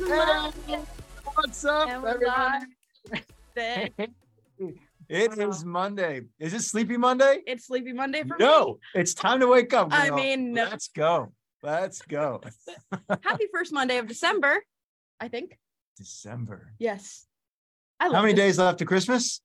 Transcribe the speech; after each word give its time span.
is 0.00 0.08
Monday. 0.08 0.84
What's 1.34 1.64
up, 1.64 1.88
And 1.88 2.02
we're 2.02 2.08
everybody? 2.10 2.66
live. 3.56 3.90
It 5.12 5.36
is 5.38 5.64
Monday. 5.64 6.20
Is 6.38 6.54
it 6.54 6.62
Sleepy 6.62 6.96
Monday? 6.96 7.38
It's 7.44 7.66
Sleepy 7.66 7.92
Monday 7.92 8.22
for 8.22 8.36
No, 8.38 8.78
it's 8.94 9.12
time 9.12 9.40
to 9.40 9.48
wake 9.48 9.74
up. 9.74 9.88
I 9.90 10.10
mean, 10.10 10.52
no. 10.52 10.62
let's 10.70 10.86
go. 10.86 11.32
Let's 11.64 12.00
go. 12.02 12.40
Happy 13.22 13.46
first 13.52 13.72
Monday 13.72 13.98
of 13.98 14.06
December, 14.06 14.62
I 15.18 15.26
think. 15.26 15.58
December. 15.96 16.74
Yes. 16.78 17.26
I 17.98 18.04
How 18.04 18.20
many 18.22 18.34
this. 18.34 18.40
days 18.40 18.58
left 18.60 18.78
to 18.78 18.84
Christmas? 18.84 19.40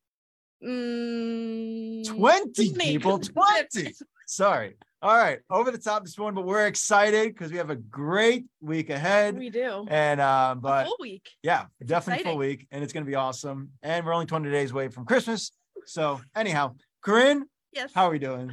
Mm, 0.64 2.06
20 2.06 2.70
20. 2.74 2.86
people. 2.86 3.18
20. 3.18 3.96
Sorry. 4.28 4.78
All 5.06 5.16
right. 5.16 5.38
Over 5.52 5.70
the 5.70 5.78
top 5.78 6.04
this 6.04 6.18
morning, 6.18 6.34
but 6.34 6.48
we're 6.48 6.66
excited 6.66 7.28
because 7.32 7.52
we 7.52 7.58
have 7.60 7.70
a 7.70 7.76
great 7.76 8.46
week 8.60 8.90
ahead. 8.90 9.38
We 9.38 9.52
do. 9.52 9.86
And 9.88 10.20
A 10.20 10.58
but 10.60 10.88
full 10.88 10.98
week. 11.00 11.30
yeah, 11.44 11.66
definitely 11.86 12.24
full 12.24 12.38
week, 12.38 12.66
and 12.72 12.84
it's 12.84 12.92
gonna 12.92 13.06
be 13.06 13.14
awesome. 13.14 13.70
And 13.84 14.04
we're 14.04 14.14
only 14.16 14.26
20 14.26 14.50
days 14.50 14.72
away 14.72 14.88
from 14.88 15.06
Christmas. 15.06 15.52
So 15.86 16.22
anyhow, 16.36 16.74
Korinne, 17.06 17.44
Yes. 17.72 17.92
how 17.94 18.08
are 18.08 18.10
we 18.10 18.18
doing? 18.18 18.52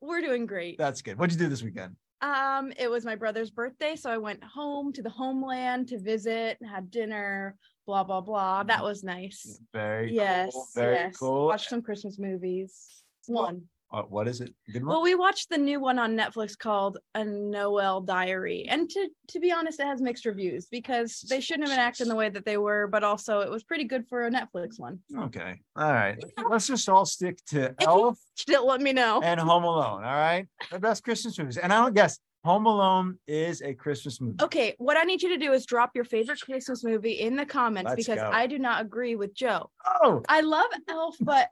We're 0.00 0.22
doing 0.22 0.46
great. 0.46 0.78
That's 0.78 1.02
good. 1.02 1.18
What'd 1.18 1.34
you 1.38 1.38
do 1.38 1.50
this 1.50 1.62
weekend? 1.62 1.96
Um, 2.22 2.72
it 2.78 2.90
was 2.90 3.04
my 3.04 3.14
brother's 3.16 3.50
birthday, 3.50 3.94
so 3.94 4.08
I 4.10 4.16
went 4.16 4.42
home 4.42 4.94
to 4.94 5.02
the 5.02 5.10
homeland 5.10 5.88
to 5.88 5.98
visit, 5.98 6.56
had 6.66 6.90
dinner, 6.90 7.54
blah 7.86 8.02
blah 8.02 8.22
blah. 8.22 8.62
That 8.62 8.82
was 8.82 9.04
nice. 9.04 9.60
Very 9.74 10.14
Yes. 10.14 10.54
cool. 10.54 10.68
Very 10.74 10.94
yes. 10.94 11.16
cool. 11.18 11.46
Watched 11.48 11.68
some 11.68 11.82
Christmas 11.82 12.18
movies. 12.18 12.88
One. 13.26 13.68
Uh, 13.92 14.02
what 14.02 14.26
is 14.26 14.40
it? 14.40 14.54
Good. 14.72 14.84
Well, 14.84 15.02
we 15.02 15.14
watched 15.14 15.50
the 15.50 15.58
new 15.58 15.78
one 15.78 15.98
on 15.98 16.16
Netflix 16.16 16.56
called 16.56 16.98
A 17.14 17.24
Noel 17.24 18.00
Diary. 18.00 18.66
And 18.68 18.88
to 18.90 19.08
to 19.28 19.40
be 19.40 19.52
honest, 19.52 19.80
it 19.80 19.86
has 19.86 20.00
mixed 20.00 20.24
reviews 20.24 20.66
because 20.66 21.20
they 21.28 21.40
shouldn't 21.40 21.68
have 21.68 21.76
been 21.76 21.84
acting 21.84 22.08
the 22.08 22.14
way 22.14 22.30
that 22.30 22.44
they 22.44 22.56
were, 22.56 22.86
but 22.86 23.04
also 23.04 23.40
it 23.40 23.50
was 23.50 23.62
pretty 23.62 23.84
good 23.84 24.06
for 24.08 24.26
a 24.26 24.30
Netflix 24.30 24.78
one. 24.78 25.00
Okay. 25.16 25.60
All 25.76 25.92
right. 25.92 26.18
Let's 26.48 26.66
just 26.66 26.88
all 26.88 27.04
stick 27.04 27.38
to 27.48 27.74
Elf 27.80 28.18
Still 28.34 28.66
let 28.66 28.80
me 28.80 28.92
know. 28.92 29.20
and 29.22 29.38
Home 29.38 29.64
Alone. 29.64 30.04
All 30.04 30.16
right. 30.16 30.46
The 30.70 30.78
best 30.78 31.04
Christmas 31.04 31.38
movies. 31.38 31.58
And 31.58 31.72
I 31.72 31.82
don't 31.82 31.94
guess 31.94 32.18
Home 32.44 32.66
Alone 32.66 33.18
is 33.28 33.62
a 33.62 33.74
Christmas 33.74 34.20
movie. 34.20 34.36
Okay, 34.42 34.74
what 34.78 34.96
I 34.96 35.02
need 35.04 35.22
you 35.22 35.28
to 35.28 35.38
do 35.38 35.52
is 35.52 35.64
drop 35.64 35.90
your 35.94 36.04
favorite 36.04 36.40
Christmas 36.40 36.82
movie 36.82 37.20
in 37.20 37.36
the 37.36 37.46
comments 37.46 37.90
Let's 37.90 38.06
because 38.06 38.18
go. 38.20 38.30
I 38.32 38.46
do 38.46 38.58
not 38.58 38.82
agree 38.82 39.14
with 39.16 39.34
Joe. 39.34 39.70
Oh, 40.02 40.22
I 40.28 40.40
love 40.40 40.66
Elf, 40.88 41.16
but 41.20 41.48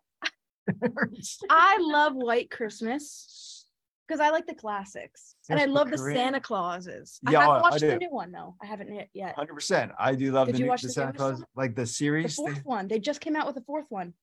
I 1.50 1.78
love 1.80 2.14
White 2.14 2.50
Christmas 2.50 3.66
because 4.06 4.20
I 4.20 4.30
like 4.30 4.46
the 4.46 4.54
classics 4.54 5.36
and 5.48 5.60
I 5.60 5.66
love 5.66 5.90
the 5.90 5.98
Santa 5.98 6.40
Clauses. 6.40 7.20
I 7.26 7.32
haven't 7.32 7.48
I 7.48 7.60
watched 7.60 7.80
the 7.80 7.96
new 7.96 8.10
one 8.10 8.32
though. 8.32 8.56
I 8.62 8.66
haven't 8.66 9.08
yet. 9.14 9.34
hundred 9.36 9.54
percent. 9.54 9.92
I 9.98 10.14
do 10.14 10.32
love 10.32 10.46
Did 10.46 10.56
the, 10.56 10.58
you 10.60 10.64
new, 10.64 10.70
watch 10.70 10.82
the 10.82 10.88
the 10.88 10.92
Santa 10.94 11.12
Claus, 11.12 11.34
one? 11.38 11.44
like 11.56 11.74
the 11.74 11.82
The 11.82 11.86
series. 11.86 12.34
fourth 12.34 12.54
thing. 12.54 12.62
one. 12.64 12.88
They 12.88 12.98
just 12.98 13.20
came 13.20 13.36
out 13.36 13.46
with 13.46 13.54
the 13.54 13.62
fourth 13.62 13.86
one. 13.88 14.14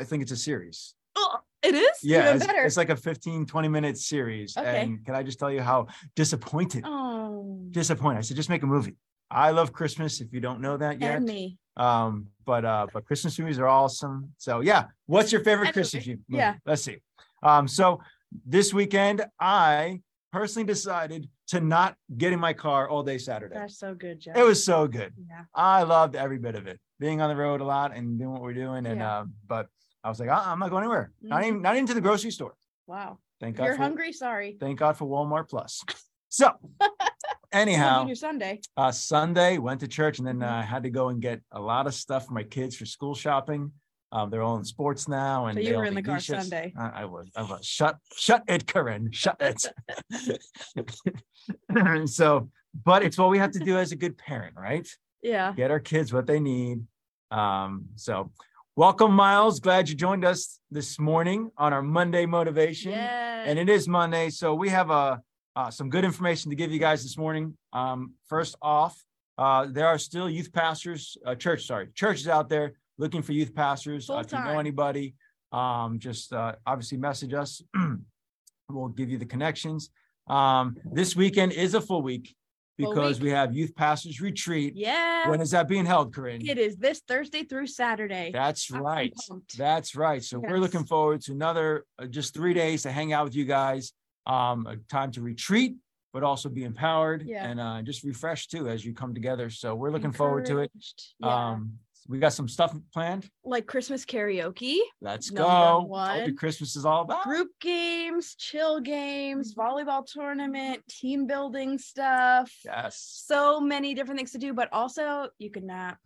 I 0.00 0.04
think 0.04 0.22
it's 0.22 0.32
a 0.32 0.36
series. 0.36 0.94
Oh, 1.16 1.38
it 1.62 1.74
is? 1.74 1.98
Yeah, 2.02 2.34
it's, 2.34 2.44
it's 2.46 2.76
like 2.76 2.90
a 2.90 2.96
15, 2.96 3.46
20 3.46 3.68
minute 3.68 3.96
series. 3.96 4.56
Okay. 4.56 4.82
And 4.82 5.04
can 5.04 5.14
I 5.14 5.22
just 5.22 5.38
tell 5.38 5.50
you 5.50 5.62
how 5.62 5.86
disappointed, 6.14 6.84
oh, 6.86 7.58
disappointed. 7.70 8.18
I 8.18 8.20
said, 8.20 8.36
just 8.36 8.50
make 8.50 8.62
a 8.62 8.66
movie. 8.66 8.96
I 9.30 9.50
love 9.50 9.72
Christmas. 9.72 10.20
If 10.20 10.32
you 10.32 10.40
don't 10.40 10.60
know 10.60 10.76
that 10.76 11.00
yet, 11.00 11.16
and 11.16 11.24
me. 11.26 11.58
um, 11.76 12.28
but 12.44 12.64
uh, 12.64 12.86
but 12.92 13.04
Christmas 13.06 13.38
movies 13.38 13.58
are 13.58 13.66
awesome. 13.68 14.32
So 14.38 14.60
yeah, 14.60 14.84
what's 15.06 15.32
your 15.32 15.42
favorite 15.42 15.72
Christmas 15.72 16.06
movie. 16.06 16.20
Yeah. 16.28 16.54
let's 16.64 16.82
see. 16.82 16.98
Um, 17.42 17.66
so 17.68 18.00
this 18.46 18.72
weekend, 18.72 19.24
I 19.40 20.00
personally 20.32 20.66
decided 20.66 21.28
to 21.48 21.60
not 21.60 21.96
get 22.16 22.32
in 22.32 22.40
my 22.40 22.52
car 22.52 22.88
all 22.88 23.02
day 23.02 23.18
Saturday. 23.18 23.54
That's 23.54 23.78
so 23.78 23.94
good, 23.94 24.20
Joe. 24.20 24.32
It 24.34 24.42
was 24.42 24.64
so 24.64 24.86
good. 24.88 25.12
yeah. 25.28 25.42
I 25.54 25.82
loved 25.84 26.16
every 26.16 26.38
bit 26.38 26.54
of 26.56 26.66
it. 26.66 26.80
Being 26.98 27.20
on 27.20 27.28
the 27.30 27.36
road 27.36 27.60
a 27.60 27.64
lot 27.64 27.94
and 27.94 28.18
doing 28.18 28.30
what 28.32 28.42
we're 28.42 28.52
doing. 28.54 28.86
And 28.86 28.98
Yeah. 29.00 29.18
uh, 29.20 29.24
but 29.46 29.68
I 30.02 30.08
was 30.08 30.18
like, 30.18 30.28
uh, 30.28 30.42
I'm 30.44 30.58
not 30.58 30.70
going 30.70 30.82
anywhere. 30.84 31.12
Not 31.22 31.42
Mhm. 31.42 31.46
even 31.46 31.62
not 31.62 31.76
into 31.76 31.94
the 31.94 32.00
grocery 32.00 32.30
store. 32.30 32.54
Wow. 32.86 33.18
Thank 33.40 33.56
God. 33.56 33.64
You're 33.64 33.74
for, 33.76 33.82
hungry? 33.82 34.12
Sorry. 34.12 34.56
Thank 34.58 34.78
God 34.78 34.96
for 34.96 35.04
Walmart 35.06 35.48
Plus. 35.48 35.82
So 36.28 36.50
anyhow, 37.52 38.06
Your 38.06 38.16
Sunday. 38.16 38.60
uh, 38.76 38.92
Sunday 38.92 39.58
went 39.58 39.80
to 39.80 39.88
church 39.88 40.18
and 40.18 40.26
then 40.26 40.38
Mhm. 40.40 40.50
uh, 40.50 40.54
I 40.56 40.62
had 40.62 40.82
to 40.84 40.90
go 40.90 41.08
and 41.08 41.20
get 41.20 41.40
a 41.52 41.60
lot 41.60 41.86
of 41.86 41.94
stuff 41.94 42.26
for 42.26 42.32
my 42.34 42.42
kids 42.42 42.76
for 42.76 42.86
school 42.86 43.14
shopping. 43.14 43.72
Um, 44.12 44.30
they're 44.30 44.42
all 44.42 44.56
in 44.56 44.64
sports 44.64 45.08
now, 45.08 45.46
and 45.46 45.56
So 45.56 45.60
you 45.60 45.76
were 45.76 45.84
in 45.84 45.94
the 45.94 46.02
car. 46.02 46.20
Sunday. 46.20 46.72
I, 46.78 47.02
I 47.02 47.04
was. 47.06 47.28
I 47.36 47.42
was. 47.42 47.66
Shut. 47.66 47.96
Shut 48.16 48.44
it, 48.46 48.64
Korinne. 48.66 49.12
Shut 49.12 49.36
it. 49.40 49.66
so, 52.08 52.48
but 52.84 53.02
it's 53.02 53.18
what 53.18 53.30
we 53.30 53.38
have 53.38 53.50
to 53.52 53.58
do 53.58 53.76
as 53.78 53.92
a 53.92 53.96
good 53.96 54.16
parent, 54.16 54.54
right? 54.56 54.88
Yeah. 55.22 55.52
Get 55.54 55.70
our 55.70 55.80
kids 55.80 56.12
what 56.12 56.26
they 56.26 56.38
need. 56.40 56.84
Um, 57.32 57.86
so, 57.96 58.30
welcome, 58.76 59.12
Miles. 59.12 59.58
Glad 59.60 59.88
you 59.88 59.96
joined 59.96 60.24
us 60.24 60.60
this 60.70 60.98
morning 60.98 61.50
on 61.58 61.72
our 61.72 61.82
Monday 61.82 62.26
motivation 62.26 62.92
Yeah. 62.92 63.44
and 63.46 63.58
it 63.58 63.68
is 63.68 63.88
Monday, 63.88 64.30
so 64.30 64.54
we 64.54 64.68
have 64.68 64.90
uh, 64.90 65.16
uh, 65.56 65.70
some 65.70 65.88
good 65.88 66.04
information 66.04 66.50
to 66.50 66.54
give 66.56 66.70
you 66.70 66.78
guys 66.78 67.02
this 67.02 67.16
morning. 67.16 67.56
Um, 67.72 68.12
first 68.28 68.56
off, 68.60 69.02
uh, 69.38 69.66
there 69.70 69.86
are 69.86 69.98
still 69.98 70.28
youth 70.28 70.52
pastors, 70.52 71.16
uh, 71.24 71.34
church, 71.34 71.66
sorry, 71.66 71.88
churches 71.94 72.28
out 72.28 72.48
there 72.48 72.74
looking 72.98 73.22
for 73.22 73.32
youth 73.32 73.54
pastors. 73.54 74.08
Uh, 74.08 74.18
if 74.18 74.30
you 74.32 74.38
know 74.38 74.58
anybody, 74.58 75.14
um, 75.52 75.98
just 75.98 76.32
uh, 76.32 76.54
obviously 76.66 76.98
message 76.98 77.32
us. 77.32 77.62
we'll 78.68 78.88
give 78.88 79.08
you 79.10 79.18
the 79.18 79.26
connections. 79.26 79.90
Um, 80.28 80.76
this 80.92 81.16
weekend 81.16 81.52
is 81.52 81.74
a 81.74 81.80
full 81.80 82.02
week 82.02 82.34
Full 82.78 82.90
because 82.92 83.20
week. 83.20 83.24
we 83.24 83.30
have 83.30 83.54
youth 83.54 83.74
pastors 83.74 84.20
retreat. 84.20 84.74
yeah. 84.76 85.28
When 85.30 85.40
is 85.40 85.52
that 85.52 85.68
being 85.68 85.86
held, 85.86 86.14
Korinne? 86.14 86.46
It 86.46 86.58
is 86.58 86.76
this 86.76 87.00
Thursday 87.06 87.44
through 87.44 87.68
Saturday. 87.68 88.30
That's 88.32 88.70
I'm 88.70 88.82
right. 88.82 89.14
pumped. 89.28 89.56
That's 89.56 89.96
right. 89.96 90.22
So 90.22 90.38
we're 90.38 90.58
looking 90.58 90.84
forward 90.84 91.22
to 91.22 91.32
another 91.32 91.84
uh, 91.98 92.06
just 92.06 92.34
three 92.34 92.52
days 92.52 92.82
to 92.82 92.90
hang 92.92 93.12
out 93.12 93.24
with 93.24 93.34
you 93.34 93.44
guys. 93.44 93.92
Um, 94.26 94.66
a 94.66 94.76
time 94.90 95.12
to 95.12 95.20
retreat, 95.22 95.76
but 96.12 96.22
also 96.22 96.48
be 96.48 96.64
empowered 96.64 97.22
Yeah. 97.26 97.46
and 97.46 97.60
uh, 97.60 97.82
just 97.82 98.02
refreshed 98.02 98.50
too 98.50 98.68
as 98.68 98.84
you 98.84 98.92
come 98.94 99.14
together. 99.14 99.50
So 99.50 99.74
we're 99.74 99.90
looking 99.90 100.12
forward 100.12 100.46
to 100.46 100.58
it. 100.58 100.72
Yeah. 101.20 101.50
Um, 101.50 101.78
we 102.08 102.18
got 102.20 102.32
some 102.32 102.48
stuff 102.48 102.72
planned. 102.92 103.28
like 103.44 103.66
Christmas 103.66 104.04
karaoke, 104.04 104.78
Let's 105.00 105.28
go. 105.30 106.22
You. 106.24 106.34
Christmas 106.34 106.76
is 106.76 106.84
all 106.84 107.02
about. 107.02 107.24
group 107.24 107.48
games, 107.60 108.36
chill 108.36 108.80
games, 108.80 109.54
volleyball 109.54 110.06
tournament, 110.06 110.82
team 110.88 111.26
building 111.26 111.78
stuff. 111.78 112.52
Yes. 112.64 113.00
So 113.26 113.60
many 113.60 113.92
different 113.94 114.18
things 114.20 114.30
to 114.32 114.38
do, 114.38 114.52
but 114.54 114.68
also 114.72 115.28
you 115.38 115.50
can 115.50 115.66
nap. 115.66 115.98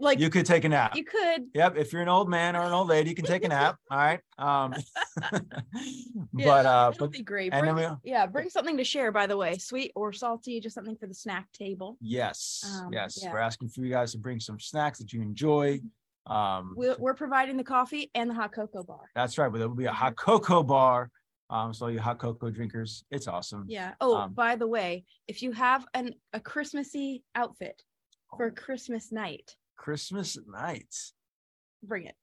Like 0.00 0.18
You 0.18 0.30
could 0.30 0.46
take 0.46 0.64
a 0.64 0.68
nap. 0.68 0.96
You 0.96 1.04
could. 1.04 1.44
Yep. 1.54 1.76
If 1.76 1.92
you're 1.92 2.02
an 2.02 2.08
old 2.08 2.28
man 2.28 2.56
or 2.56 2.62
an 2.62 2.72
old 2.72 2.88
lady, 2.88 3.10
you 3.10 3.14
can 3.14 3.24
take 3.26 3.44
a 3.44 3.48
nap. 3.48 3.76
All 3.90 3.98
right. 3.98 4.20
Um, 4.38 4.74
Yeah, 6.32 6.46
but 6.46 6.66
uh, 6.66 6.92
but 6.98 7.10
be 7.12 7.22
great. 7.22 7.52
Bring- 7.52 7.74
we 7.74 7.86
yeah, 8.04 8.26
bring 8.26 8.48
something 8.50 8.76
to 8.76 8.84
share, 8.84 9.12
by 9.12 9.26
the 9.26 9.36
way, 9.36 9.56
sweet 9.58 9.92
or 9.94 10.12
salty, 10.12 10.60
just 10.60 10.74
something 10.74 10.96
for 10.96 11.06
the 11.06 11.14
snack 11.14 11.50
table. 11.52 11.96
yes, 12.00 12.62
Um, 12.66 12.92
yes, 12.92 13.18
yeah. 13.22 13.32
we're 13.32 13.38
asking 13.38 13.68
for 13.68 13.80
you 13.84 13.90
guys 13.90 14.12
to 14.12 14.18
bring 14.18 14.40
some 14.40 14.58
snacks 14.58 14.98
that 14.98 15.12
you 15.12 15.22
enjoy. 15.22 15.80
Um, 16.26 16.74
We're, 16.76 16.96
we're 16.98 17.14
providing 17.14 17.56
the 17.56 17.64
coffee 17.64 18.10
and 18.14 18.30
the 18.30 18.34
hot 18.34 18.52
cocoa 18.52 18.82
bar. 18.84 19.10
That's 19.14 19.36
right, 19.38 19.50
but 19.50 19.58
there 19.58 19.68
will 19.68 19.74
be 19.76 19.86
a 19.86 19.92
hot 19.92 20.16
cocoa 20.16 20.62
bar. 20.62 21.10
Um, 21.48 21.74
so 21.74 21.88
you 21.88 21.98
hot 21.98 22.18
cocoa 22.18 22.50
drinkers, 22.50 23.04
it's 23.10 23.26
awesome. 23.26 23.64
Yeah. 23.68 23.94
Oh, 24.00 24.14
Um, 24.16 24.32
by 24.34 24.54
the 24.56 24.66
way, 24.68 25.04
if 25.26 25.42
you 25.42 25.50
have 25.52 25.84
an 25.94 26.14
a 26.32 26.38
Christmassy 26.40 27.24
outfit 27.34 27.82
for 28.36 28.46
Oh. 28.46 28.50
Christmas 28.64 29.10
night, 29.10 29.56
Christmas 29.84 30.36
night. 30.46 30.94
bring 31.82 32.04
it. 32.04 32.14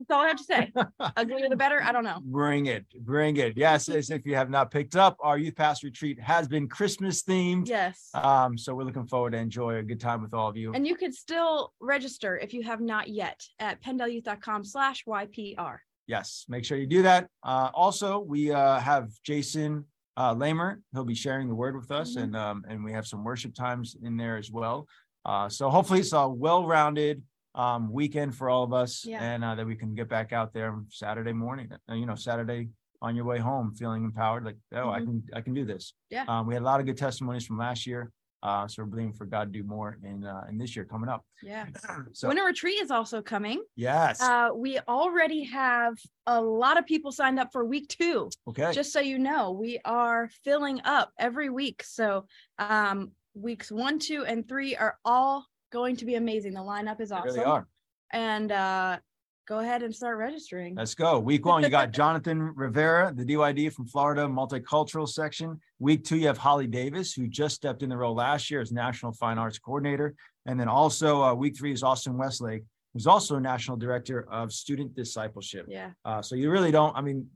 That's 0.00 0.10
all 0.10 0.22
I 0.24 0.28
have 0.28 0.36
to 0.36 0.44
say. 0.44 0.72
Uglier 1.16 1.48
the 1.48 1.54
better. 1.56 1.80
I 1.82 1.92
don't 1.92 2.02
know. 2.04 2.18
Bring 2.24 2.66
it, 2.66 2.84
bring 3.00 3.36
it. 3.36 3.56
Yes, 3.56 3.88
as 3.98 4.10
if 4.10 4.26
you 4.26 4.34
have 4.34 4.50
not 4.50 4.70
picked 4.72 4.96
up, 4.96 5.16
our 5.20 5.38
youth 5.38 5.54
pastor 5.54 5.86
retreat 5.86 6.20
has 6.20 6.48
been 6.48 6.68
Christmas 6.68 7.22
themed. 7.22 7.68
Yes. 7.68 8.10
Um, 8.14 8.58
so 8.58 8.74
we're 8.74 8.82
looking 8.82 9.06
forward 9.06 9.30
to 9.32 9.38
enjoy 9.38 9.76
a 9.76 9.82
good 9.82 10.00
time 10.00 10.22
with 10.22 10.34
all 10.34 10.48
of 10.48 10.56
you. 10.56 10.72
And 10.74 10.86
you 10.86 10.96
could 10.96 11.14
still 11.14 11.72
register 11.80 12.36
if 12.36 12.52
you 12.52 12.62
have 12.64 12.80
not 12.80 13.08
yet 13.08 13.40
at 13.60 13.80
penndelyouth.com 13.80 14.64
slash 14.64 15.04
YPR. 15.04 15.78
yes, 16.08 16.44
make 16.48 16.64
sure 16.64 16.78
you 16.78 16.86
do 16.88 17.02
that. 17.02 17.28
Uh, 17.44 17.70
also, 17.74 18.18
we 18.18 18.50
uh, 18.50 18.80
have 18.80 19.10
Jason 19.24 19.84
uh, 20.16 20.32
Lamer. 20.32 20.80
He'll 20.92 21.04
be 21.04 21.14
sharing 21.14 21.46
the 21.48 21.54
word 21.54 21.76
with 21.76 21.92
us, 21.92 22.16
Mhm. 22.16 22.22
and 22.24 22.36
um, 22.36 22.64
and 22.68 22.82
we 22.84 22.92
have 22.92 23.06
some 23.06 23.22
worship 23.22 23.54
times 23.54 23.94
in 24.02 24.16
there 24.16 24.36
as 24.36 24.50
well. 24.50 24.86
Uh, 25.28 25.46
so 25.46 25.68
hopefully, 25.68 26.00
it's 26.00 26.14
a 26.14 26.26
well-rounded 26.26 27.22
um, 27.54 27.92
weekend 27.92 28.34
for 28.34 28.48
all 28.48 28.62
of 28.64 28.72
us, 28.72 29.04
Yeah. 29.04 29.22
and 29.22 29.44
uh, 29.44 29.54
that 29.56 29.66
we 29.66 29.76
can 29.76 29.94
get 29.94 30.08
back 30.08 30.32
out 30.32 30.54
there 30.54 30.74
Saturday 30.88 31.34
morning. 31.34 31.68
uh, 31.90 31.94
You 31.94 32.06
know, 32.06 32.14
Saturday 32.14 32.70
on 33.02 33.14
your 33.14 33.26
way 33.26 33.38
home, 33.38 33.74
feeling 33.74 34.04
empowered, 34.04 34.44
like 34.44 34.56
oh, 34.74 34.88
I 34.88 35.00
Mhm. 35.00 35.04
can 35.04 35.22
I 35.34 35.40
can 35.42 35.52
do 35.54 35.64
this. 35.66 35.92
Yeah. 36.08 36.24
Um, 36.28 36.46
we 36.46 36.54
had 36.54 36.62
a 36.62 36.64
lot 36.64 36.80
of 36.80 36.86
good 36.86 36.96
testimonies 36.96 37.44
from 37.46 37.58
last 37.58 37.86
year. 37.86 38.10
Uh, 38.42 38.66
so 38.68 38.82
we're 38.82 38.86
believing 38.90 39.12
for 39.12 39.26
God 39.26 39.52
to 39.52 39.58
do 39.60 39.64
more 39.64 39.98
in 40.02 40.24
uh, 40.24 40.46
in 40.48 40.56
this 40.56 40.74
year 40.76 40.84
coming 40.86 41.10
up. 41.10 41.24
Yeah. 41.42 41.66
So 42.12 42.28
Winter 42.28 42.44
retreat 42.44 42.80
is 42.80 42.90
also 42.90 43.20
coming. 43.20 43.62
yes, 43.76 44.22
Uh, 44.22 44.50
we 44.54 44.78
already 44.88 45.42
have 45.44 45.94
a 46.26 46.40
lot 46.40 46.78
of 46.78 46.86
people 46.86 47.12
signed 47.12 47.38
up 47.38 47.50
for 47.52 47.64
week 47.66 47.88
two. 47.88 48.30
okay, 48.48 48.72
Just 48.72 48.92
so 48.94 49.00
you 49.00 49.18
know, 49.18 49.50
we 49.50 49.78
are 49.84 50.30
filling 50.44 50.80
up 50.84 51.12
every 51.18 51.50
week. 51.50 51.82
So 51.82 52.26
um, 52.58 53.10
weeks 53.34 53.70
one, 53.70 53.98
two, 53.98 54.24
and 54.24 54.48
three 54.48 54.76
are 54.76 54.98
all 55.04 55.46
going 55.72 55.96
to 55.96 56.04
be 56.04 56.14
amazing. 56.16 56.54
The 56.54 56.60
lineup 56.60 57.00
is 57.00 57.10
They 57.10 57.16
awesome. 57.16 57.26
really 57.34 57.44
are. 57.44 57.66
And 58.12 58.50
uh, 58.52 58.98
go 59.46 59.58
ahead 59.58 59.82
and 59.82 59.94
start 59.94 60.16
registering. 60.18 60.74
Let's 60.74 60.94
go. 60.94 61.18
Week 61.18 61.44
one, 61.44 61.62
you 61.62 61.68
got 61.68 61.90
Jonathan 62.00 62.40
Rivera, 62.54 63.12
the 63.14 63.24
DYD 63.24 63.72
from 63.72 63.86
Florida 63.86 64.22
Multicultural 64.26 65.08
Section. 65.08 65.60
Week 65.78 66.04
two, 66.04 66.16
you 66.16 66.26
have 66.26 66.38
Holly 66.38 66.66
Davis, 66.66 67.12
who 67.12 67.26
just 67.28 67.54
stepped 67.56 67.82
in 67.82 67.90
the 67.90 67.96
role 67.96 68.14
last 68.14 68.50
year 68.50 68.60
as 68.60 68.72
National 68.72 69.12
Fine 69.12 69.38
Arts 69.38 69.58
Coordinator. 69.58 70.14
And 70.46 70.58
then 70.58 70.68
also, 70.68 71.22
uh, 71.22 71.34
week 71.34 71.56
three 71.56 71.72
is 71.72 71.82
Austin 71.82 72.16
Westlake, 72.16 72.64
who's 72.94 73.06
also 73.06 73.38
National 73.38 73.76
Director 73.76 74.26
of 74.30 74.52
Student 74.52 74.94
Discipleship. 74.94 75.66
yeah. 75.68 75.90
Uh, 76.04 76.22
so 76.22 76.34
you 76.34 76.50
really 76.50 76.70
don't, 76.70 76.96
I 76.96 77.02
mean, 77.02 77.28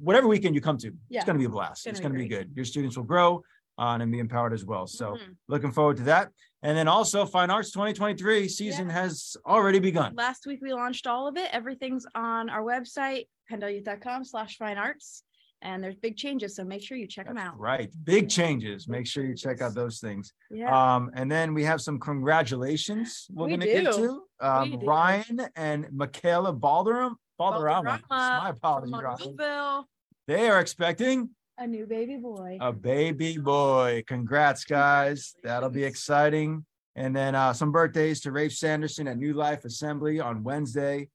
whatever 0.00 0.28
weekend 0.28 0.54
you 0.54 0.60
come 0.60 0.78
to, 0.78 0.92
Yeah. 1.08 1.18
it's 1.20 1.26
going 1.26 1.34
to 1.36 1.40
be 1.40 1.46
a 1.46 1.48
blast. 1.48 1.86
It's 1.88 1.98
going 1.98 2.12
to 2.12 2.18
be 2.18 2.28
good. 2.28 2.52
Your 2.54 2.64
students 2.64 2.96
will 2.96 3.04
grow 3.04 3.42
uh, 3.78 3.96
and 4.00 4.10
be 4.10 4.18
empowered 4.18 4.52
as 4.52 4.64
well. 4.64 4.86
So 4.86 5.12
Mhm. 5.12 5.36
looking 5.48 5.72
forward 5.72 5.96
to 5.98 6.02
that. 6.04 6.30
And 6.62 6.76
then 6.76 6.88
also, 6.88 7.24
Fine 7.24 7.50
Arts 7.50 7.70
2023 7.70 8.48
season 8.48 8.88
has 8.90 9.36
already 9.46 9.78
begun. 9.78 10.14
Last 10.16 10.44
week 10.46 10.58
we 10.60 10.72
launched 10.72 11.06
all 11.06 11.28
of 11.28 11.36
it. 11.36 11.48
Everything's 11.52 12.04
on 12.16 12.50
our 12.50 12.62
website, 12.62 13.28
penndelyouth.com 13.50 14.24
slash 14.24 14.56
fine 14.56 14.76
arts. 14.76 15.22
And 15.62 15.82
there's 15.82 15.96
big 15.96 16.16
changes. 16.16 16.54
So 16.56 16.64
make 16.64 16.82
sure 16.82 16.96
you 16.96 17.06
check 17.08 17.26
them 17.26 17.38
out. 17.38 17.58
Right. 17.58 17.90
Big 18.04 18.28
changes. 18.28 18.86
Make 18.88 19.06
sure 19.06 19.24
you 19.24 19.34
check 19.34 19.60
out 19.60 19.74
those 19.74 19.98
things. 20.00 20.32
Yeah. 20.50 20.70
Um, 20.96 21.10
and 21.14 21.30
then 21.30 21.52
we 21.54 21.64
have 21.64 21.80
some 21.80 21.98
congratulations 22.00 23.26
we're 23.32 23.46
We 23.46 23.52
gonna 23.52 23.66
get 23.66 23.84
do. 23.92 24.22
to. 24.40 24.46
Um. 24.46 24.80
Ryan 24.80 25.40
and 25.56 25.86
Michaela 25.92 26.54
Balderam. 26.54 27.14
Balderrama. 27.40 28.00
Balderrama 28.02 28.08
My 28.10 28.48
apologies, 28.50 28.90
From 28.90 29.04
Ryan. 29.36 29.84
They 30.26 30.48
are 30.50 30.60
expecting 30.60 31.30
a 31.58 31.66
new 31.66 31.86
baby 31.86 32.16
boy. 32.16 32.58
a 32.60 32.72
baby 32.72 33.36
boy. 33.38 34.02
Congrats, 34.06 34.64
guys. 34.64 35.34
That'll 35.42 35.70
be 35.70 35.84
exciting. 35.84 36.64
And 36.96 37.14
then 37.14 37.34
uh, 37.34 37.52
some 37.52 37.70
birthdays 37.72 38.20
to 38.22 38.32
Rafe 38.32 38.52
Sanderson 38.52 39.06
at 39.08 39.16
New 39.18 39.32
Life 39.34 39.64
Assembly 39.64 40.20
on 40.20 40.42
Wednesday. 40.42 41.08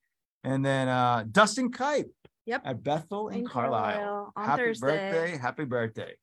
And 0.44 0.64
then 0.66 0.88
uh, 0.88 1.26
Dustin 1.32 1.72
Kipe 1.72 2.12
Yep. 2.46 2.62
at 2.66 2.84
Bethel 2.84 3.30
in 3.30 3.40
In 3.40 3.48
Carlisle. 3.48 4.34
Happy 4.36 4.62
Thursday. 4.62 4.88
birthday 4.88 5.38
happy 5.38 5.64
birthday 5.64 6.14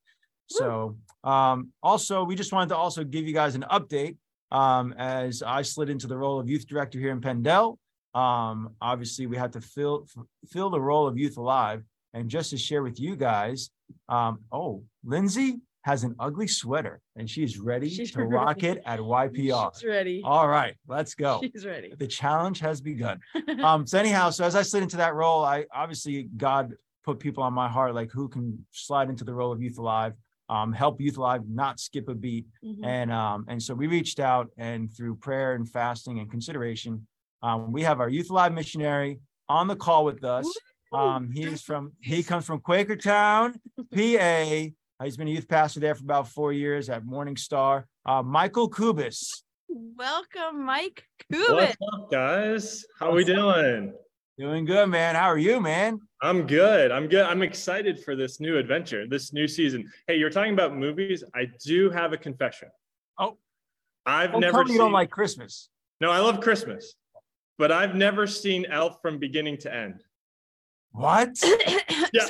so 0.48 0.96
um 1.24 1.70
also 1.82 2.24
we 2.24 2.34
just 2.34 2.52
wanted 2.52 2.68
to 2.70 2.76
also 2.76 3.04
give 3.04 3.24
you 3.26 3.32
guys 3.32 3.54
an 3.54 3.64
update 3.70 4.16
um 4.50 4.92
as 4.98 5.42
i 5.44 5.62
slid 5.62 5.88
into 5.88 6.06
the 6.08 6.16
role 6.18 6.40
of 6.40 6.46
youth 6.48 6.66
director 6.66 6.98
here 6.98 7.12
in 7.12 7.20
PennDel 7.22 7.78
um 8.14 8.74
obviously 8.82 9.26
we 9.28 9.36
had 9.36 9.52
to 9.54 9.60
fill 9.60 10.06
fill 10.50 10.68
the 10.68 10.80
role 10.80 11.06
of 11.06 11.16
youth 11.16 11.36
alive 11.38 11.84
and 12.12 12.28
just 12.28 12.50
to 12.50 12.58
share 12.58 12.82
with 12.82 12.98
you 13.00 13.14
guys 13.16 13.70
um 14.08 14.38
oh 14.52 14.82
lindsay 15.04 15.58
has 15.82 16.04
an 16.04 16.14
ugly 16.18 16.46
sweater 16.46 17.00
and 17.16 17.28
she's 17.28 17.58
ready 17.58 17.88
She's 17.88 18.12
to 18.12 18.22
rock 18.24 18.62
it 18.64 18.82
at 18.84 18.98
ypr 19.00 19.74
She's 19.74 19.84
ready. 19.84 20.20
all 20.24 20.46
right 20.48 20.74
let's 20.86 21.14
go 21.14 21.40
She's 21.42 21.64
ready. 21.64 21.94
the 21.98 22.06
challenge 22.06 22.60
has 22.60 22.80
begun. 22.80 23.20
Um, 23.64 23.86
so 23.86 23.98
anyhow, 23.98 24.30
so 24.30 24.44
as 24.44 24.54
I 24.56 24.62
slid 24.62 24.82
into 24.84 24.96
that 24.98 25.14
role, 25.14 25.44
I 25.44 25.64
obviously 25.74 26.28
God 26.36 26.72
put 27.04 27.18
people 27.18 27.42
on 27.42 27.52
my 27.52 27.68
heart, 27.68 27.94
like 27.94 28.10
who 28.10 28.28
can 28.28 28.64
slide 28.70 29.08
into 29.10 29.24
the 29.24 29.34
role 29.34 29.52
of 29.52 29.60
Youth 29.60 29.76
Alive, 29.78 30.12
um, 30.48 30.72
help 30.72 31.00
Youth 31.00 31.18
Alive 31.18 31.42
not 31.48 31.78
skip 31.80 32.08
a 32.08 32.14
beat. 32.14 32.46
Mhm. 32.64 32.84
And 32.84 33.12
um, 33.12 33.44
and 33.48 33.62
so 33.62 33.74
we 33.74 33.86
reached 33.86 34.18
out 34.20 34.48
and 34.56 34.90
through 34.94 35.16
prayer 35.16 35.54
and 35.54 35.68
fasting 35.68 36.20
and 36.20 36.30
consideration, 36.30 37.06
um, 37.42 37.70
we 37.72 37.82
have 37.82 38.00
our 38.00 38.08
Youth 38.08 38.30
Alive 38.30 38.52
missionary 38.52 39.18
on 39.48 39.66
the 39.66 39.76
call 39.76 40.04
with 40.04 40.22
us. 40.24 40.46
Um, 40.92 41.30
he 41.30 41.44
is 41.44 41.62
from 41.62 41.92
he 42.00 42.22
comes 42.22 42.44
from 42.46 42.60
Quakertown, 42.60 43.54
PA. 43.94 45.04
He's 45.04 45.16
been 45.16 45.28
a 45.28 45.30
youth 45.30 45.48
pastor 45.48 45.80
there 45.80 45.94
for 45.94 46.02
about 46.04 46.28
four 46.28 46.52
years 46.52 46.88
at 46.90 47.04
Morning 47.04 47.36
Star. 47.36 47.86
Uh, 48.04 48.22
Michael 48.22 48.68
Kubus. 48.68 49.42
Welcome, 49.68 50.64
Mike 50.64 51.04
Kubus. 51.32 51.48
What's 51.54 51.76
up, 51.94 52.10
guys? 52.10 52.84
How 52.98 53.10
are 53.10 53.14
we 53.14 53.24
doing? 53.24 53.92
Doing 54.36 54.64
good, 54.64 54.86
man. 54.88 55.14
How 55.14 55.26
are 55.26 55.38
you, 55.38 55.60
man? 55.60 56.00
I'm 56.22 56.46
good. 56.46 56.90
I'm 56.90 57.06
good. 57.08 57.24
I'm 57.24 57.42
excited 57.42 58.02
for 58.02 58.16
this 58.16 58.40
new 58.40 58.56
adventure, 58.58 59.06
this 59.06 59.32
new 59.32 59.46
season. 59.46 59.90
Hey, 60.06 60.16
you're 60.16 60.30
talking 60.30 60.54
about 60.54 60.76
movies. 60.76 61.22
I 61.34 61.46
do 61.64 61.88
have 61.90 62.12
a 62.12 62.16
confession. 62.16 62.68
Oh. 63.18 63.36
I've 64.06 64.32
Don't 64.32 64.40
never 64.40 64.52
tell 64.52 64.62
me 64.64 64.68
seen. 64.68 64.74
you 64.74 64.80
don't 64.80 64.92
like 64.92 65.10
Christmas. 65.10 65.68
no, 66.00 66.10
I 66.10 66.18
love 66.18 66.40
Christmas, 66.40 66.94
but 67.58 67.70
I've 67.70 67.94
never 67.94 68.26
seen 68.26 68.64
Elf 68.66 68.96
from 69.02 69.18
beginning 69.18 69.58
to 69.58 69.74
end. 69.74 70.02
What? 70.92 71.38
Yeah. 72.12 72.26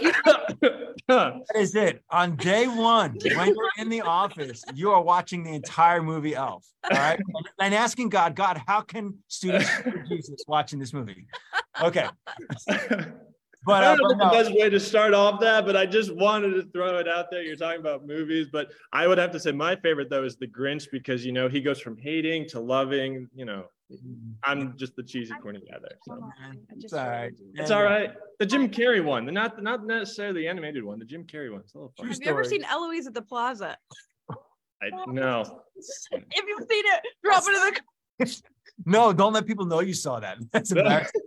That 1.08 1.42
is 1.56 1.74
it. 1.74 2.02
On 2.10 2.36
day 2.36 2.66
one, 2.66 3.16
when 3.34 3.48
you're 3.48 3.70
in 3.78 3.88
the 3.88 4.02
office, 4.02 4.62
you 4.74 4.90
are 4.90 5.02
watching 5.02 5.42
the 5.42 5.54
entire 5.54 6.02
movie 6.02 6.34
Elf. 6.34 6.66
All 6.84 6.98
right. 6.98 7.18
And, 7.18 7.46
and 7.60 7.74
asking 7.74 8.10
God, 8.10 8.36
God, 8.36 8.60
how 8.66 8.82
can 8.82 9.16
students 9.28 9.70
Jesus 10.08 10.44
watching 10.46 10.78
this 10.78 10.92
movie? 10.92 11.26
Okay. 11.82 12.06
But, 13.66 13.84
I 13.84 13.88
uh, 13.88 13.96
don't 13.96 14.08
but 14.08 14.16
know 14.16 14.24
no, 14.24 14.30
the 14.30 14.42
best 14.42 14.58
way 14.58 14.70
to 14.70 14.80
start 14.80 15.12
off 15.12 15.38
that, 15.40 15.66
but 15.66 15.76
I 15.76 15.84
just 15.84 16.14
wanted 16.14 16.54
to 16.54 16.62
throw 16.72 16.96
it 16.96 17.06
out 17.06 17.26
there. 17.30 17.42
You're 17.42 17.56
talking 17.56 17.80
about 17.80 18.06
movies, 18.06 18.48
but 18.50 18.70
I 18.90 19.06
would 19.06 19.18
have 19.18 19.32
to 19.32 19.40
say 19.40 19.52
my 19.52 19.76
favorite 19.76 20.08
though 20.08 20.24
is 20.24 20.36
The 20.36 20.46
Grinch 20.46 20.86
because 20.90 21.26
you 21.26 21.32
know 21.32 21.46
he 21.46 21.60
goes 21.60 21.78
from 21.78 21.98
hating 21.98 22.48
to 22.50 22.60
loving. 22.60 23.28
You 23.34 23.44
know, 23.44 23.66
I'm 24.44 24.76
just 24.76 24.96
the 24.96 25.02
cheesy 25.02 25.34
corny 25.42 25.60
guy 25.60 25.78
there. 25.81 25.98
So. 26.02 26.14
Come 26.14 26.32
It's 26.70 26.82
just 26.82 26.94
all 26.94 27.04
heard 27.04 27.10
right. 27.10 27.32
you. 27.38 27.52
It's 27.54 27.70
all 27.70 27.82
right. 27.82 28.10
The 28.38 28.46
Jim 28.46 28.69
Carrey 28.69 29.04
one, 29.04 29.26
the 29.26 29.32
not 29.32 29.62
not 29.62 29.87
necessarily 29.87 30.42
the 30.42 30.48
animated 30.48 30.84
one. 30.84 30.98
The 30.98 31.04
Jim 31.04 31.25
Carrey 31.25 31.50
one. 31.50 31.60
It's 31.60 31.75
a 31.75 31.78
little 31.78 31.92
fun. 31.96 32.08
Have 32.08 32.19
you 32.20 32.31
ever 32.31 32.44
seen 32.44 32.64
Eloise 32.64 33.06
at 33.06 33.14
the 33.14 33.22
Plaza? 33.22 33.76
I 34.82 34.90
no. 35.08 35.62
If 36.12 36.44
you've 36.46 36.69
seen 36.69 36.84
it, 36.87 37.00
drop 37.25 37.42
it 37.46 37.78
in 38.19 38.26
the. 38.26 38.42
no, 38.87 39.12
don't 39.12 39.32
let 39.32 39.46
people 39.46 39.64
know 39.64 39.81
you 39.81 39.94
saw 39.94 40.20
that. 40.20 40.38
That's 40.52 40.72
embarrassing. 40.72 41.20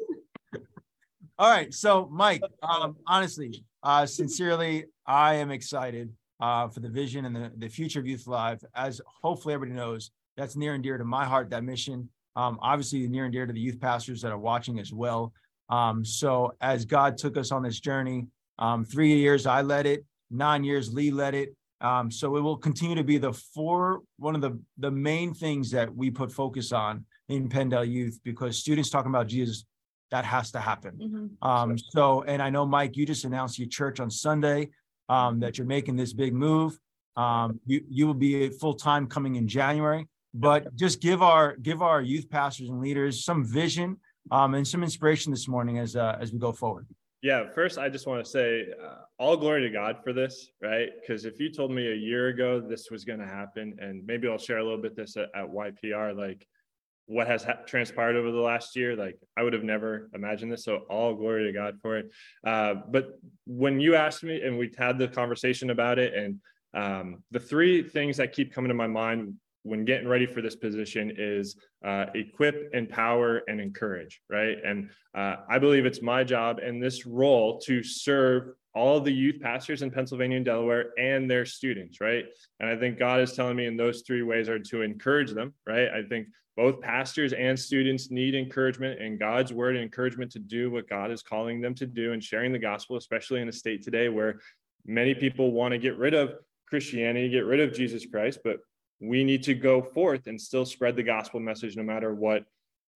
All 1.40 1.50
right. 1.50 1.74
So, 1.74 2.08
Mike, 2.12 2.44
um, 2.62 2.98
honestly, 3.08 3.66
uh, 3.82 4.06
sincerely, 4.06 4.86
I 5.08 5.36
am 5.36 5.50
excited 5.50 6.14
uh, 6.40 6.68
for 6.68 6.82
the 6.82 6.90
vision 6.90 7.26
and 7.26 7.36
the, 7.36 7.52
the 7.58 7.68
future 7.68 8.00
of 8.00 8.06
Youth 8.06 8.28
Alive. 8.28 8.64
As 8.76 9.02
hopefully 9.24 9.56
everybody 9.56 9.76
knows, 9.76 10.12
that's 10.38 10.56
near 10.56 10.76
and 10.76 10.84
dear 10.84 10.98
to 10.98 11.06
my 11.06 11.26
heart, 11.26 11.50
that 11.50 11.64
mission. 11.64 12.10
Um, 12.36 12.60
obviously, 12.62 13.08
near 13.08 13.26
and 13.26 13.34
dear 13.34 13.46
to 13.46 13.54
the 13.54 13.60
youth 13.60 13.80
pastors 13.80 14.22
that 14.22 14.32
are 14.32 14.38
watching 14.38 14.80
as 14.80 14.92
well. 14.92 15.34
Um, 15.70 16.04
so, 16.04 16.54
as 16.62 16.86
God 16.86 17.18
took 17.18 17.38
us 17.38 17.52
on 17.52 17.64
this 17.64 17.80
journey, 17.80 18.28
um, 18.60 18.86
three 18.86 19.16
years 19.16 19.46
I 19.46 19.62
led 19.62 19.86
it, 19.86 20.06
nine 20.30 20.64
years 20.64 20.94
Lee 20.94 21.12
led 21.12 21.36
it. 21.36 21.56
Um, 21.82 22.10
so 22.10 22.38
it 22.38 22.42
will 22.42 22.56
continue 22.56 22.96
to 22.96 23.04
be 23.04 23.18
the 23.18 23.34
four 23.34 24.02
one 24.18 24.36
of 24.36 24.42
the 24.42 24.58
the 24.78 24.90
main 24.92 25.34
things 25.34 25.70
that 25.72 25.94
we 25.94 26.10
put 26.10 26.32
focus 26.32 26.72
on 26.72 27.06
in 27.28 27.50
PennDel 27.50 27.90
Youth 27.90 28.20
because 28.24 28.58
students 28.58 28.90
talking 28.90 29.10
about 29.10 29.28
Jesus, 29.28 29.66
that 30.12 30.24
has 30.24 30.52
to 30.52 30.60
happen. 30.60 30.98
Mhm. 31.42 31.48
Um, 31.48 31.78
so, 31.78 32.24
and 32.24 32.42
I 32.42 32.50
know, 32.50 32.66
Mike, 32.66 32.96
you 32.96 33.06
just 33.06 33.26
announced 33.26 33.60
your 33.60 33.68
church 33.68 34.00
on 34.00 34.10
Sunday, 34.10 34.70
um, 35.10 35.40
that 35.42 35.58
you're 35.58 35.68
making 35.68 35.96
this 35.96 36.14
big 36.14 36.34
move. 36.34 36.80
Um, 37.16 37.60
you, 37.66 37.84
you 37.90 38.08
will 38.08 38.14
be 38.14 38.50
full 38.50 38.76
time 38.76 39.08
coming 39.08 39.36
in 39.36 39.48
January, 39.48 40.08
but 40.34 40.76
just 40.76 41.02
give 41.02 41.22
our, 41.22 41.56
give 41.58 41.82
our 41.82 42.02
youth 42.02 42.30
pastors 42.30 42.70
and 42.70 42.80
leaders 42.80 43.24
some 43.24 43.46
vision, 43.46 43.98
um, 44.32 44.54
and 44.54 44.68
some 44.68 44.84
inspiration 44.84 45.32
this 45.32 45.48
morning 45.48 45.80
as, 45.80 45.96
uh, 45.96 46.18
as 46.20 46.32
we 46.32 46.40
go 46.40 46.52
forward. 46.52 46.88
Yeah, 47.22 47.50
first 47.56 47.78
I 47.78 47.88
just 47.88 48.06
want 48.06 48.24
to 48.24 48.30
say 48.30 48.68
uh, 48.84 48.96
all 49.18 49.38
glory 49.38 49.62
to 49.62 49.70
God 49.70 49.98
for 50.04 50.12
this, 50.12 50.50
right? 50.62 50.90
Because 51.00 51.24
if 51.24 51.40
you 51.40 51.50
told 51.50 51.72
me 51.72 51.90
a 51.90 51.96
year 51.96 52.28
ago 52.28 52.60
this 52.60 52.92
was 52.92 53.06
going 53.06 53.20
to 53.20 53.26
happen, 53.26 53.78
and 53.80 54.06
maybe 54.06 54.28
I'll 54.28 54.38
share 54.38 54.58
a 54.58 54.64
little 54.64 54.82
bit 54.82 54.94
this 54.96 55.16
at, 55.16 55.30
at 55.34 55.48
YPR, 55.48 56.18
like 56.18 56.46
what 57.06 57.28
has 57.28 57.44
ha- 57.44 57.60
transpired 57.66 58.18
over 58.18 58.30
the 58.30 58.42
last 58.42 58.76
year, 58.76 58.98
like 58.98 59.18
I 59.38 59.44
would 59.44 59.54
have 59.54 59.64
never 59.64 60.10
imagined 60.14 60.52
this. 60.52 60.66
So 60.66 60.80
all 60.90 61.16
glory 61.16 61.46
to 61.46 61.54
God 61.54 61.80
for 61.82 61.98
it. 61.98 62.12
Uh, 62.46 62.76
but 62.90 63.18
when 63.46 63.80
you 63.80 63.96
asked 63.96 64.24
me, 64.24 64.42
and 64.42 64.58
we 64.58 64.70
had 64.78 64.98
the 64.98 65.08
conversation 65.08 65.70
about 65.70 66.00
it, 66.00 66.14
and 66.14 66.42
um, 66.74 67.24
the 67.32 67.40
three 67.40 67.84
things 67.84 68.18
that 68.18 68.34
keep 68.34 68.54
coming 68.54 68.70
to 68.70 68.76
my 68.76 68.88
mind 68.88 69.36
when 69.64 69.86
getting 69.86 70.08
ready 70.08 70.26
for 70.26 70.42
this 70.42 70.56
position 70.56 71.14
is 71.18 71.56
uh, 71.86 72.06
equip, 72.16 72.70
empower, 72.74 73.42
and 73.48 73.60
encourage, 73.60 74.22
right? 74.30 74.58
And 74.64 74.90
uh, 75.16 75.38
I 75.50 75.58
believe 75.60 75.86
it's 75.86 76.02
my 76.02 76.24
job 76.24 76.60
in 76.60 76.80
this 76.80 77.06
role 77.06 77.60
to 77.62 77.82
serve 77.82 78.50
all 78.76 79.00
the 79.00 79.12
youth 79.12 79.40
pastors 79.42 79.82
in 79.82 79.92
Pennsylvania 79.92 80.38
and 80.38 80.46
Delaware 80.46 80.92
and 80.98 81.30
their 81.30 81.46
students, 81.46 82.02
right? 82.02 82.26
And 82.60 82.70
I 82.70 82.76
think 82.76 82.98
God 82.98 83.22
is 83.22 83.34
telling 83.34 83.56
me 83.56 83.68
in 83.68 83.78
those 83.78 84.04
three 84.06 84.24
ways 84.24 84.50
are 84.50 84.60
to 84.60 84.82
encourage 84.82 85.32
them, 85.32 85.54
right? 85.68 85.90
I 85.90 86.04
think 86.08 86.28
both 86.58 86.82
pastors 86.82 87.34
and 87.34 87.58
students 87.58 88.12
need 88.12 88.36
encouragement 88.36 89.02
and 89.02 89.20
God's 89.20 89.54
word 89.54 89.76
and 89.76 89.84
encouragement 89.84 90.32
to 90.34 90.40
do 90.40 90.72
what 90.72 90.90
God 90.90 91.12
is 91.12 91.24
calling 91.24 91.62
them 91.62 91.74
to 91.76 91.86
do 91.86 92.14
and 92.14 92.24
sharing 92.24 92.52
the 92.52 92.60
gospel, 92.60 92.98
especially 92.98 93.42
in 93.42 93.50
a 93.50 93.54
state 93.54 93.84
today 93.84 94.10
where 94.10 94.40
many 94.86 95.14
people 95.16 95.52
want 95.52 95.72
to 95.72 95.78
get 95.78 95.98
rid 95.98 96.14
of 96.14 96.34
Christianity, 96.68 97.30
get 97.30 97.46
rid 97.46 97.60
of 97.60 97.74
Jesus 97.74 98.06
Christ, 98.06 98.40
but 98.44 98.58
we 99.04 99.24
need 99.24 99.44
to 99.44 99.54
go 99.54 99.82
forth 99.82 100.28
and 100.28 100.40
still 100.40 100.66
spread 100.66 100.96
the 100.96 101.04
gospel 101.04 101.40
message 101.40 101.76
no 101.76 101.84
matter 101.84 102.14
what 102.14 102.46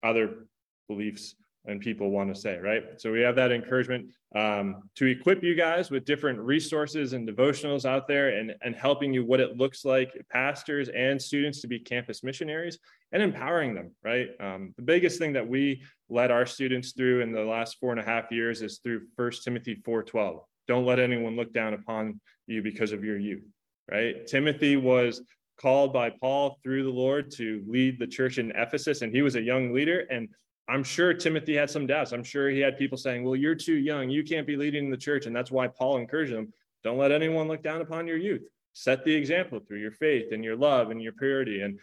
other 0.04 0.48
beliefs 0.88 1.36
and 1.68 1.82
people 1.82 2.10
want 2.10 2.34
to 2.34 2.40
say, 2.40 2.58
right? 2.58 2.84
So 2.98 3.12
we 3.12 3.20
have 3.22 3.36
that 3.36 3.52
encouragement 3.52 4.08
um, 4.36 4.84
to 4.96 5.06
equip 5.06 5.44
you 5.44 5.54
guys 5.54 5.92
with 5.92 6.06
different 6.06 6.40
resources 6.40 7.12
and 7.12 7.28
devotionals 7.28 7.86
out 7.86 8.08
there 8.08 8.40
and, 8.40 8.56
and 8.62 8.74
helping 8.74 9.14
you 9.14 9.26
what 9.26 9.42
it 9.42 9.58
looks 9.58 9.84
like, 9.84 10.10
pastors 10.32 10.88
and 10.90 11.22
students 11.22 11.62
to 11.62 11.68
be 11.68 11.80
campus 11.80 12.24
missionaries 12.24 12.80
and 13.12 13.22
empowering 13.22 13.76
them, 13.76 13.92
right? 14.02 14.30
Um, 14.40 14.74
the 14.78 14.84
biggest 14.84 15.20
thing 15.20 15.34
that 15.34 15.48
we 15.48 15.84
led 16.10 16.32
our 16.32 16.46
students 16.46 16.94
through 16.94 17.22
in 17.22 17.34
the 17.34 17.44
last 17.44 17.78
four 17.80 17.92
and 17.92 18.00
a 18.00 18.06
half 18.06 18.32
years 18.32 18.62
is 18.62 18.80
through 18.80 19.02
First 19.18 19.44
Timothy 19.44 19.82
4.12. 19.86 20.40
Don't 20.70 20.86
let 20.86 21.00
anyone 21.00 21.36
look 21.36 21.54
down 21.54 21.74
upon 21.74 22.20
you 22.48 22.62
because 22.62 22.94
of 22.94 23.04
your 23.04 23.18
youth, 23.18 23.44
right? 23.92 24.26
Timothy 24.26 24.78
was 24.78 25.22
called 25.60 25.92
by 25.92 26.10
Paul 26.10 26.60
through 26.64 26.84
the 26.84 26.90
Lord 26.90 27.32
to 27.32 27.64
lead 27.68 28.00
the 28.00 28.08
church 28.08 28.38
in 28.38 28.52
Ephesus, 28.56 29.02
and 29.02 29.14
he 29.14 29.22
was 29.22 29.36
a 29.36 29.42
young 29.42 29.74
leader. 29.74 30.08
And 30.12 30.30
I'm 30.70 30.84
sure 30.84 31.14
Timothy 31.14 31.56
had 31.56 31.70
some 31.70 31.88
doubts. 31.88 32.12
I'm 32.12 32.24
sure 32.24 32.50
he 32.50 32.60
had 32.60 32.78
people 32.78 32.98
saying, 32.98 33.24
Well, 33.24 33.36
you're 33.36 33.56
too 33.56 33.76
young. 33.76 34.10
You 34.10 34.24
can't 34.24 34.46
be 34.46 34.56
leading 34.56 34.90
the 34.90 34.98
church. 34.98 35.26
And 35.26 35.36
that's 35.36 35.52
why 35.52 35.68
Paul 35.68 35.98
encouraged 35.98 36.34
him 36.34 36.54
don't 36.84 36.98
let 36.98 37.12
anyone 37.12 37.48
look 37.48 37.64
down 37.64 37.82
upon 37.82 38.08
your 38.08 38.18
youth. 38.18 38.44
Set 38.74 39.04
the 39.04 39.14
example 39.14 39.60
through 39.60 39.80
your 39.80 39.92
faith 39.92 40.32
and 40.32 40.44
your 40.44 40.56
love 40.56 40.92
and 40.92 41.02
your 41.02 41.12
purity. 41.14 41.62
And 41.62 41.80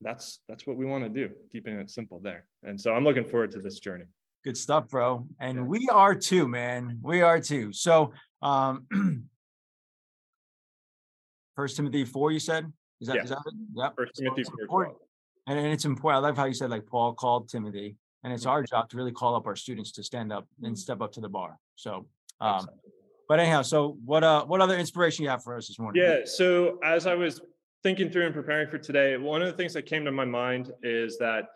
that's 0.00 0.40
that's 0.48 0.66
what 0.66 0.76
we 0.76 0.86
want 0.86 1.04
to 1.04 1.10
do, 1.10 1.34
keeping 1.50 1.78
it 1.78 1.90
simple 1.90 2.20
there. 2.20 2.44
And 2.62 2.80
so 2.80 2.92
I'm 2.92 3.04
looking 3.04 3.24
forward 3.24 3.50
to 3.52 3.60
this 3.60 3.80
journey. 3.80 4.04
Good 4.44 4.56
stuff, 4.56 4.88
bro. 4.88 5.26
And 5.40 5.66
we 5.66 5.88
are 5.90 6.14
too, 6.14 6.48
man. 6.48 6.98
We 7.02 7.22
are 7.22 7.40
too. 7.40 7.72
So 7.72 8.12
um 8.42 8.86
First 11.56 11.76
Timothy 11.76 12.04
4, 12.04 12.32
you 12.32 12.38
said? 12.38 12.72
Is 13.00 13.08
that, 13.08 13.16
Yeah. 13.16 13.22
is 13.24 13.30
that 13.30 13.38
it? 13.46 13.54
Yep. 13.74 13.96
First 13.96 14.16
So 14.16 14.22
Timothy 14.24 14.40
it's 14.42 14.50
4:12. 14.50 14.60
important- 14.62 14.96
And, 15.46 15.58
and 15.58 15.68
it's 15.68 15.84
important. 15.84 16.22
I 16.24 16.28
love 16.28 16.36
how 16.36 16.44
you 16.44 16.54
said 16.54 16.70
like 16.70 16.86
Paul 16.86 17.14
called 17.14 17.48
Timothy, 17.48 17.96
and 18.22 18.32
it's 18.32 18.46
our 18.46 18.62
job 18.62 18.88
to 18.90 18.96
really 18.96 19.12
call 19.12 19.34
up 19.34 19.46
our 19.46 19.56
students 19.56 19.90
to 19.92 20.02
stand 20.02 20.32
up 20.32 20.46
and 20.62 20.78
step 20.78 21.00
up 21.00 21.12
to 21.12 21.20
the 21.20 21.28
bar. 21.28 21.58
So, 21.76 22.06
um, 22.40 22.68
but 23.28 23.40
anyhow, 23.40 23.62
so 23.62 23.96
what 24.04 24.22
uh 24.22 24.44
what 24.44 24.60
other 24.60 24.76
inspiration 24.76 25.24
you 25.24 25.30
have 25.30 25.42
for 25.42 25.56
us 25.56 25.66
this 25.68 25.78
morning? 25.78 26.02
Yeah. 26.02 26.20
So 26.24 26.78
as 26.84 27.06
I 27.06 27.14
was 27.14 27.40
thinking 27.82 28.10
through 28.10 28.26
and 28.26 28.34
preparing 28.34 28.68
for 28.68 28.76
today, 28.78 29.16
one 29.16 29.40
of 29.40 29.48
the 29.48 29.54
things 29.54 29.72
that 29.72 29.86
came 29.86 30.04
to 30.04 30.12
my 30.12 30.24
mind 30.26 30.70
is 30.82 31.16
that 31.18 31.46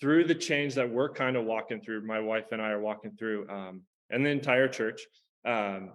through 0.00 0.24
the 0.24 0.34
change 0.34 0.74
that 0.74 0.90
we're 0.90 1.08
kind 1.10 1.36
of 1.36 1.44
walking 1.44 1.80
through, 1.80 2.04
my 2.04 2.18
wife 2.20 2.46
and 2.52 2.60
I 2.60 2.70
are 2.70 2.80
walking 2.80 3.12
through, 3.16 3.48
um, 3.48 3.82
and 4.10 4.26
the 4.26 4.30
entire 4.30 4.68
church, 4.68 5.06
um, 5.46 5.92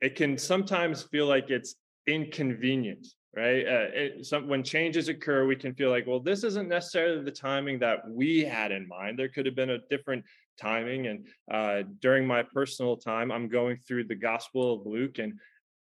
it 0.00 0.14
can 0.16 0.36
sometimes 0.38 1.02
feel 1.04 1.26
like 1.26 1.50
it's 1.50 1.74
inconvenient, 2.06 3.06
right? 3.36 3.66
Uh, 3.66 3.86
it, 3.92 4.26
some, 4.26 4.48
when 4.48 4.62
changes 4.62 5.08
occur, 5.08 5.46
we 5.46 5.56
can 5.56 5.74
feel 5.74 5.90
like, 5.90 6.06
well, 6.06 6.20
this 6.20 6.44
isn't 6.44 6.68
necessarily 6.68 7.24
the 7.24 7.30
timing 7.30 7.78
that 7.78 8.08
we 8.08 8.40
had 8.44 8.72
in 8.72 8.88
mind. 8.88 9.18
There 9.18 9.28
could 9.28 9.46
have 9.46 9.54
been 9.54 9.70
a 9.70 9.78
different 9.88 10.24
timing. 10.60 11.06
And 11.06 11.26
uh, 11.50 11.82
during 12.00 12.26
my 12.26 12.42
personal 12.42 12.96
time, 12.96 13.30
I'm 13.30 13.48
going 13.48 13.78
through 13.86 14.04
the 14.04 14.14
Gospel 14.14 14.74
of 14.74 14.86
Luke, 14.86 15.18
and 15.18 15.34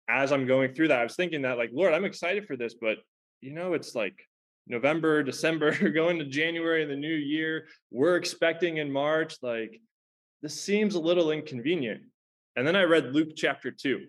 as 0.10 0.32
I'm 0.32 0.46
going 0.46 0.74
through 0.74 0.90
that, 0.90 1.00
I 1.00 1.04
was 1.04 1.16
thinking 1.16 1.44
that, 1.44 1.58
like, 1.58 1.70
Lord, 1.74 1.94
I'm 1.94 2.06
excited 2.06 2.46
for 2.46 2.58
this, 2.58 2.74
but 2.74 2.98
you 3.42 3.54
know, 3.54 3.74
it's 3.74 3.96
like 3.96 4.16
November, 4.68 5.24
December, 5.32 5.72
going 5.90 6.20
to 6.20 6.26
January, 6.26 6.86
the 6.86 6.96
new 6.96 7.14
year. 7.14 7.68
We're 7.92 8.16
expecting 8.16 8.78
in 8.78 8.92
March. 8.92 9.38
Like, 9.42 9.80
this 10.42 10.60
seems 10.62 10.96
a 10.96 11.00
little 11.00 11.32
inconvenient. 11.32 12.02
And 12.56 12.68
then 12.68 12.76
I 12.76 12.84
read 12.84 13.14
Luke 13.14 13.30
chapter 13.36 13.72
two, 13.72 14.06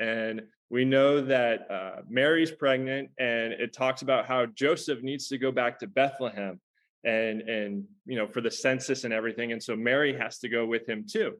and 0.00 0.42
we 0.72 0.86
know 0.86 1.20
that 1.20 1.70
uh, 1.70 2.00
Mary's 2.08 2.50
pregnant, 2.50 3.10
and 3.18 3.52
it 3.52 3.74
talks 3.74 4.00
about 4.00 4.24
how 4.24 4.46
Joseph 4.46 5.02
needs 5.02 5.28
to 5.28 5.36
go 5.36 5.52
back 5.52 5.78
to 5.80 5.86
Bethlehem, 5.86 6.58
and 7.04 7.42
and 7.42 7.84
you 8.06 8.16
know 8.16 8.26
for 8.26 8.40
the 8.40 8.50
census 8.50 9.04
and 9.04 9.12
everything, 9.12 9.52
and 9.52 9.62
so 9.62 9.76
Mary 9.76 10.16
has 10.18 10.38
to 10.38 10.48
go 10.48 10.64
with 10.64 10.88
him 10.88 11.04
too. 11.06 11.34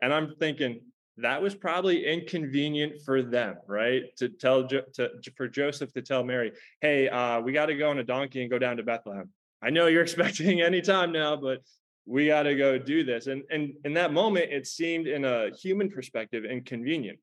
And 0.00 0.14
I'm 0.14 0.36
thinking 0.38 0.82
that 1.16 1.42
was 1.42 1.56
probably 1.56 2.06
inconvenient 2.06 3.02
for 3.04 3.20
them, 3.20 3.56
right? 3.66 4.04
To 4.18 4.28
tell 4.28 4.68
to, 4.68 5.10
for 5.36 5.48
Joseph 5.48 5.92
to 5.94 6.02
tell 6.02 6.22
Mary, 6.22 6.52
"Hey, 6.80 7.08
uh, 7.08 7.40
we 7.40 7.50
got 7.50 7.66
to 7.66 7.74
go 7.74 7.90
on 7.90 7.98
a 7.98 8.04
donkey 8.04 8.42
and 8.42 8.50
go 8.50 8.60
down 8.60 8.76
to 8.76 8.84
Bethlehem." 8.84 9.28
I 9.60 9.70
know 9.70 9.88
you're 9.88 10.02
expecting 10.08 10.60
any 10.60 10.82
time 10.82 11.10
now, 11.10 11.34
but 11.34 11.62
we 12.06 12.28
got 12.28 12.44
to 12.44 12.54
go 12.54 12.78
do 12.78 13.02
this. 13.02 13.26
And 13.26 13.42
and 13.50 13.72
in 13.84 13.94
that 13.94 14.12
moment, 14.12 14.52
it 14.52 14.68
seemed, 14.68 15.08
in 15.08 15.24
a 15.24 15.50
human 15.60 15.90
perspective, 15.90 16.44
inconvenient. 16.44 17.18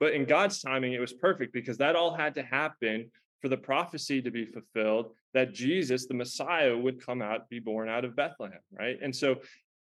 But 0.00 0.14
in 0.14 0.24
God's 0.24 0.60
timing, 0.60 0.92
it 0.92 1.00
was 1.00 1.12
perfect 1.12 1.52
because 1.52 1.78
that 1.78 1.96
all 1.96 2.14
had 2.14 2.34
to 2.36 2.42
happen 2.42 3.10
for 3.40 3.48
the 3.48 3.56
prophecy 3.56 4.20
to 4.22 4.30
be 4.30 4.44
fulfilled 4.44 5.12
that 5.34 5.52
Jesus, 5.52 6.06
the 6.06 6.14
Messiah, 6.14 6.76
would 6.76 7.04
come 7.04 7.22
out, 7.22 7.48
be 7.48 7.58
born 7.60 7.88
out 7.88 8.04
of 8.04 8.16
Bethlehem, 8.16 8.60
right? 8.72 8.98
And 9.02 9.14
so 9.14 9.36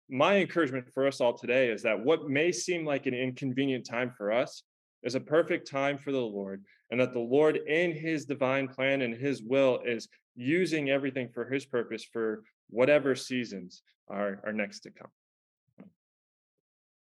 my 0.08 0.36
encouragement 0.36 0.86
for 0.92 1.06
us 1.06 1.20
all 1.20 1.36
today 1.36 1.68
is 1.68 1.82
that 1.82 1.98
what 1.98 2.28
may 2.28 2.52
seem 2.52 2.84
like 2.84 3.06
an 3.06 3.14
inconvenient 3.14 3.86
time 3.86 4.12
for 4.16 4.32
us 4.32 4.62
is 5.02 5.14
a 5.14 5.20
perfect 5.20 5.70
time 5.70 5.98
for 5.98 6.12
the 6.12 6.18
Lord, 6.18 6.64
and 6.90 7.00
that 7.00 7.12
the 7.12 7.18
Lord, 7.18 7.56
in 7.56 7.92
his 7.92 8.24
divine 8.24 8.68
plan 8.68 9.02
and 9.02 9.14
his 9.14 9.42
will, 9.42 9.80
is 9.84 10.08
using 10.34 10.90
everything 10.90 11.28
for 11.32 11.48
his 11.48 11.64
purpose 11.64 12.04
for 12.04 12.42
whatever 12.70 13.14
seasons 13.14 13.82
are, 14.08 14.40
are 14.44 14.52
next 14.52 14.80
to 14.80 14.90
come. 14.90 15.10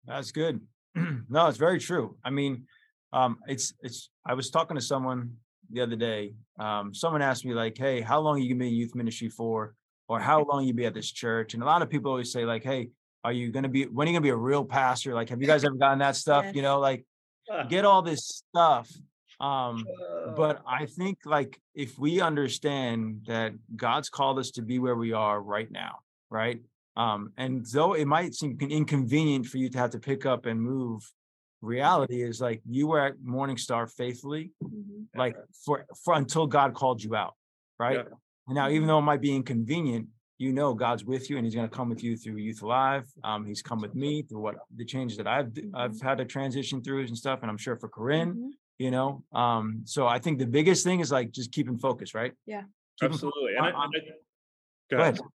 That's 0.05 0.33
good. 0.33 0.61
no, 0.95 1.47
it's 1.47 1.59
very 1.59 1.79
true. 1.79 2.17
I 2.25 2.31
mean, 2.31 2.67
um, 3.13 3.39
it's 3.47 3.75
it's. 3.81 4.11
I 4.27 4.35
was 4.35 4.51
talking 4.51 4.77
to 4.77 4.83
someone 4.83 5.35
the 5.71 5.81
other 5.81 5.97
day. 5.97 6.35
Um, 6.59 6.95
someone 6.95 7.23
asked 7.23 7.45
me 7.45 7.55
like, 7.55 7.77
"Hey, 7.77 8.01
how 8.01 8.21
long 8.21 8.37
are 8.37 8.39
you 8.39 8.49
gonna 8.49 8.61
be 8.61 8.69
in 8.69 8.75
youth 8.75 8.95
ministry 8.95 9.29
for?" 9.29 9.75
Or 10.09 10.21
how 10.21 10.45
long 10.45 10.65
you 10.65 10.75
be 10.75 10.87
at 10.87 10.95
this 10.95 11.11
church? 11.11 11.55
And 11.55 11.63
a 11.63 11.67
lot 11.67 11.83
of 11.83 11.91
people 11.91 12.11
always 12.11 12.33
say 12.33 12.45
like, 12.45 12.63
"Hey, 12.63 12.91
are 13.25 13.33
you 13.33 13.51
gonna 13.51 13.69
be? 13.69 13.85
When 13.85 14.07
are 14.07 14.11
you 14.11 14.17
gonna 14.17 14.23
be 14.23 14.31
a 14.31 14.37
real 14.37 14.65
pastor? 14.65 15.15
Like, 15.15 15.29
have 15.29 15.41
you 15.41 15.47
guys 15.47 15.65
ever 15.65 15.75
gotten 15.75 15.99
that 15.99 16.17
stuff? 16.25 16.47
You 16.55 16.63
know, 16.63 16.79
like 16.81 17.05
get 17.69 17.85
all 17.85 18.03
this 18.03 18.27
stuff." 18.27 18.91
Um, 19.41 19.85
but 20.37 20.63
I 20.67 20.87
think 20.87 21.19
like 21.25 21.61
if 21.75 21.99
we 21.99 22.21
understand 22.21 23.25
that 23.27 23.53
God's 23.77 24.09
called 24.09 24.39
us 24.39 24.53
to 24.53 24.63
be 24.63 24.79
where 24.79 24.95
we 24.95 25.13
are 25.13 25.41
right 25.43 25.71
now, 25.71 25.99
right? 26.31 26.61
Um, 26.97 27.33
and 27.37 27.67
though 27.67 27.95
it 27.95 28.07
might 28.07 28.35
seem 28.35 28.57
inconvenient 28.61 29.47
for 29.47 29.59
you 29.59 29.69
to 29.71 29.79
have 29.79 29.91
to 29.91 29.99
pick 29.99 30.27
up 30.27 30.47
and 30.47 30.61
move, 30.61 31.03
reality 31.63 32.23
is 32.23 32.41
like 32.41 32.61
you 32.69 32.89
were 32.89 33.01
at 33.01 33.15
Morning 33.23 33.57
Star 33.57 33.87
faithfully, 33.87 34.51
Mhm. 34.63 35.07
like 35.17 35.37
for, 35.65 35.87
for 36.05 36.15
until 36.15 36.47
God 36.47 36.75
called 36.75 37.03
you 37.03 37.15
out, 37.15 37.35
right? 37.79 37.97
Yeah. 37.99 38.15
And 38.49 38.57
now, 38.57 38.69
even 38.69 38.89
though 38.89 38.99
it 38.99 39.03
might 39.03 39.21
be 39.21 39.35
inconvenient, 39.35 40.09
you 40.39 40.53
know 40.53 40.75
God's 40.75 41.05
with 41.05 41.31
you, 41.31 41.37
and 41.37 41.47
He's 41.47 41.55
going 41.55 41.69
to 41.69 41.75
come 41.75 41.89
with 41.89 42.03
you 42.03 42.17
through 42.17 42.37
Youth 42.37 42.63
Alive. 42.63 43.07
Um, 43.23 43.47
he's 43.47 43.63
come 43.63 43.81
with 43.81 43.95
me 43.95 44.23
through 44.23 44.41
what 44.41 44.57
the 44.77 44.85
changes 44.85 45.17
that 45.19 45.29
I've 45.29 45.53
I've 45.73 46.01
had 46.01 46.19
to 46.19 46.25
transition 46.25 46.83
through 46.83 47.05
and 47.07 47.17
stuff, 47.17 47.39
and 47.43 47.51
I'm 47.51 47.57
sure 47.59 47.77
for 47.77 47.89
Korinne 47.89 48.35
Mhm. 48.35 48.51
you 48.79 48.91
know 48.91 49.23
um 49.33 49.83
so 49.85 50.07
i 50.09 50.19
think 50.19 50.39
the 50.39 50.47
biggest 50.47 50.83
thing 50.83 50.99
is 51.01 51.13
like 51.13 51.31
just 51.31 51.53
keeping 51.53 51.77
focus 51.79 52.15
right 52.15 52.33
Yeah. 52.47 52.63
Keeping 52.99 53.13
Absolutely. 53.15 53.55
And 53.57 53.67
I, 53.67 53.69
and 53.69 53.77
I- 53.77 53.89
go 54.91 54.97
go 54.97 54.97
ahead. 55.03 55.15
ahead 55.19 55.27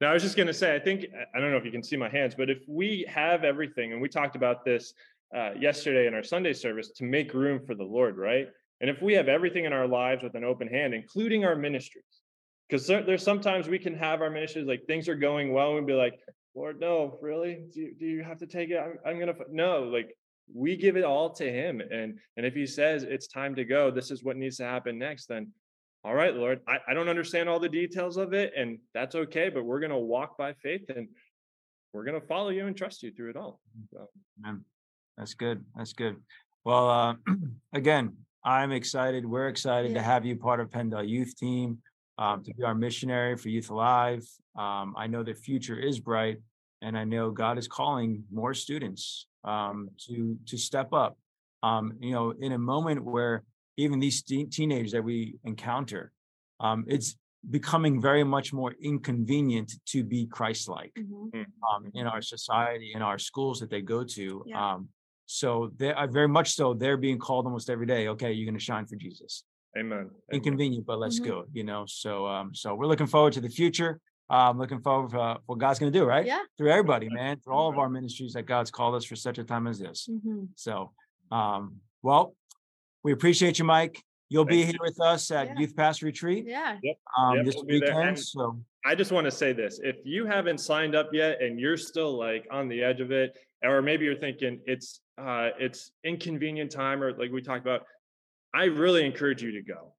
Now, 0.00 0.10
I 0.10 0.14
was 0.14 0.22
just 0.22 0.36
going 0.36 0.48
to 0.48 0.54
say, 0.62 0.74
I 0.74 0.80
think, 0.80 1.06
I 1.34 1.38
don't 1.40 1.50
know 1.52 1.56
if 1.56 1.64
you 1.64 1.70
can 1.70 1.82
see 1.82 1.96
my 1.96 2.08
hands, 2.08 2.34
but 2.34 2.50
if 2.50 2.60
we 2.66 3.04
have 3.08 3.44
everything, 3.44 3.92
and 3.92 4.02
we 4.02 4.08
talked 4.08 4.34
about 4.34 4.64
this 4.64 4.92
uh, 5.34 5.50
yesterday 5.58 6.06
in 6.06 6.14
our 6.14 6.22
Sunday 6.22 6.52
service, 6.52 6.90
to 6.96 7.04
make 7.04 7.34
room 7.34 7.60
for 7.66 7.74
the 7.74 7.84
Lord, 7.84 8.16
right? 8.16 8.46
And 8.80 8.90
if 8.90 9.02
we 9.02 9.14
have 9.14 9.28
everything 9.28 9.64
in 9.64 9.72
our 9.72 9.86
lives 9.86 10.22
with 10.22 10.34
an 10.34 10.44
open 10.44 10.68
hand, 10.68 10.94
including 10.94 11.44
our 11.44 11.56
ministries, 11.56 12.04
because 12.68 12.86
there's 12.86 13.22
sometimes 13.22 13.68
we 13.68 13.78
can 13.78 13.94
have 13.94 14.20
our 14.20 14.30
ministries 14.30 14.66
like 14.66 14.84
things 14.86 15.08
are 15.08 15.14
going 15.14 15.52
well, 15.52 15.76
and 15.76 15.76
we'd 15.76 15.86
be 15.86 15.98
like, 15.98 16.14
Lord, 16.54 16.80
no, 16.80 17.18
really? 17.20 17.64
Do 17.72 17.80
you, 17.80 17.94
do 17.98 18.06
you 18.06 18.22
have 18.22 18.38
to 18.38 18.46
take 18.46 18.70
it? 18.70 18.78
I'm, 18.78 18.98
I'm 19.04 19.18
to, 19.20 19.34
no, 19.50 19.84
like 19.84 20.16
we 20.52 20.76
give 20.76 20.96
it 20.96 21.04
all 21.04 21.30
to 21.34 21.50
Him. 21.50 21.80
And, 21.80 22.18
and 22.36 22.46
if 22.46 22.54
He 22.54 22.66
says 22.66 23.02
it's 23.02 23.26
time 23.26 23.54
to 23.56 23.64
go, 23.64 23.90
this 23.90 24.10
is 24.10 24.22
what 24.22 24.36
needs 24.36 24.58
to 24.58 24.64
happen 24.64 24.98
next, 24.98 25.26
then 25.26 25.52
all 26.04 26.14
right, 26.14 26.34
Lord, 26.34 26.60
I, 26.68 26.78
I 26.88 26.94
don't 26.94 27.08
understand 27.08 27.48
all 27.48 27.58
the 27.58 27.68
details 27.68 28.18
of 28.18 28.34
it, 28.34 28.52
and 28.56 28.78
that's 28.92 29.14
okay, 29.14 29.48
but 29.48 29.64
we're 29.64 29.80
to 29.90 29.98
walk 29.98 30.36
by 30.36 30.52
faith 30.52 30.84
and 30.94 31.08
we're 31.94 32.04
to 32.20 32.26
follow 32.26 32.50
you 32.50 32.66
and 32.66 32.76
trust 32.76 33.02
you 33.02 33.10
through 33.12 33.30
it 33.30 33.36
all. 33.36 33.60
So, 33.90 34.08
man 34.38 34.64
that's 35.16 35.34
good 35.34 35.64
that's 35.76 35.92
good 35.92 36.16
well 36.64 36.90
uh 36.90 37.14
again 37.72 38.12
i'm 38.44 38.72
excited 38.72 39.24
we're 39.24 39.48
excited 39.48 39.94
to 39.94 40.02
have 40.02 40.24
you 40.24 40.36
part 40.36 40.60
of 40.60 40.70
PennDel 40.70 41.08
youth 41.08 41.36
team 41.36 41.78
um 42.18 42.42
to 42.44 42.52
be 42.54 42.62
our 42.62 42.74
missionary 42.74 43.36
for 43.36 43.48
youth 43.48 43.70
alive 43.70 44.24
um 44.58 44.94
i 44.96 45.06
know 45.06 45.22
the 45.22 45.34
future 45.34 45.78
is 45.78 45.98
bright 46.00 46.38
and 46.82 46.96
i 46.98 47.04
know 47.04 47.30
god 47.30 47.58
is 47.58 47.68
calling 47.68 48.24
more 48.32 48.54
students 48.54 49.26
um 49.44 49.88
to 49.98 50.36
to 50.46 50.56
step 50.56 50.92
up 50.92 51.16
um 51.62 51.92
you 52.00 52.12
know 52.12 52.32
in 52.40 52.52
a 52.52 52.58
moment 52.58 53.02
where 53.04 53.44
even 53.76 53.98
these 53.98 54.22
teen- 54.22 54.50
teenagers 54.50 54.92
that 54.92 55.02
we 55.02 55.36
encounter 55.44 56.12
um 56.60 56.84
it's 56.86 57.16
becoming 57.50 58.00
very 58.00 58.24
much 58.24 58.52
more 58.54 58.74
inconvenient 58.80 59.70
to 59.84 60.02
be 60.02 60.26
christ-like 60.26 60.94
Mhm. 60.98 61.44
um, 61.68 61.90
in 61.92 62.06
our 62.06 62.22
society, 62.22 62.92
in 62.94 63.02
our 63.02 63.18
schools 63.18 63.60
that 63.60 63.68
they 63.68 63.82
go 63.82 64.02
to. 64.04 64.42
Yeah. 64.46 64.74
Um, 64.74 64.88
so 65.26 65.70
they 65.76 65.92
are 65.92 66.06
very 66.08 66.28
much 66.28 66.54
so 66.54 66.74
they're 66.74 66.96
being 66.96 67.18
called 67.18 67.46
almost 67.46 67.70
every 67.70 67.86
day. 67.86 68.08
Okay, 68.08 68.32
you're 68.32 68.46
going 68.46 68.58
to 68.58 68.64
shine 68.64 68.86
for 68.86 68.96
Jesus. 68.96 69.44
amen. 69.76 69.98
Amen. 69.98 70.10
Inconvenient, 70.32 70.86
but 70.86 70.98
let's 70.98 71.18
Mhm. 71.20 71.24
go. 71.26 71.44
You 71.52 71.64
know. 71.64 71.84
So 71.86 72.26
um, 72.26 72.54
so 72.54 72.74
we're 72.74 72.86
looking 72.86 73.06
forward 73.08 73.32
to 73.34 73.40
the 73.40 73.48
future. 73.48 74.00
I'm 74.30 74.58
looking 74.58 74.80
forward 74.80 75.10
to 75.10 75.38
what 75.46 75.58
God's 75.58 75.78
going 75.78 75.92
to 75.92 75.98
do, 75.98 76.04
right? 76.04 76.24
Yeah. 76.24 76.40
Through 76.56 76.70
everybody, 76.70 77.08
man, 77.10 77.40
through 77.40 77.54
all 77.54 77.68
of 77.68 77.76
our 77.78 77.90
ministries 77.90 78.32
that 78.34 78.44
God's 78.46 78.70
called 78.70 78.94
us 78.94 79.04
for 79.04 79.16
such 79.16 79.38
a 79.38 79.44
time 79.44 79.66
as 79.66 79.78
this. 79.78 80.08
Mhm. 80.10 80.48
So, 80.54 80.92
um, 81.30 81.80
well, 82.02 82.34
we 83.02 83.12
appreciate 83.12 83.58
you, 83.58 83.64
Mike. 83.66 84.00
You'll 84.30 84.46
be 84.46 84.62
Thank 84.62 84.76
here 84.76 84.80
with 84.80 84.98
us 85.00 85.30
at 85.30 85.48
Yeah. 85.48 85.58
Youth 85.60 85.76
Pastor 85.76 86.06
Retreat 86.06 86.46
Yeah. 86.46 86.78
um, 87.18 87.36
Yep, 87.36 87.44
this 87.44 87.54
we'll 87.56 87.66
weekend. 87.66 88.18
So, 88.18 88.58
I 88.86 88.94
just 88.94 89.12
want 89.12 89.26
to 89.26 89.30
say 89.30 89.52
this. 89.52 89.78
If 89.82 89.96
you 90.04 90.24
haven't 90.24 90.58
signed 90.58 90.94
up 90.94 91.12
yet 91.12 91.42
and 91.42 91.60
you're 91.60 91.76
still 91.76 92.16
like 92.16 92.46
on 92.50 92.68
the 92.68 92.82
edge 92.82 93.00
of 93.00 93.10
it, 93.12 93.36
or 93.62 93.82
maybe 93.82 94.04
you're 94.06 94.16
thinking 94.16 94.60
it's 94.66 95.00
uh 95.18 95.50
it's 95.58 95.92
inconvenient 96.02 96.70
time 96.70 97.02
or 97.02 97.12
like 97.12 97.30
we 97.30 97.42
talked 97.42 97.62
about, 97.62 97.86
I 98.52 98.64
really 98.64 99.04
encourage 99.04 99.42
you 99.42 99.52
to 99.52 99.62
go. 99.62 99.94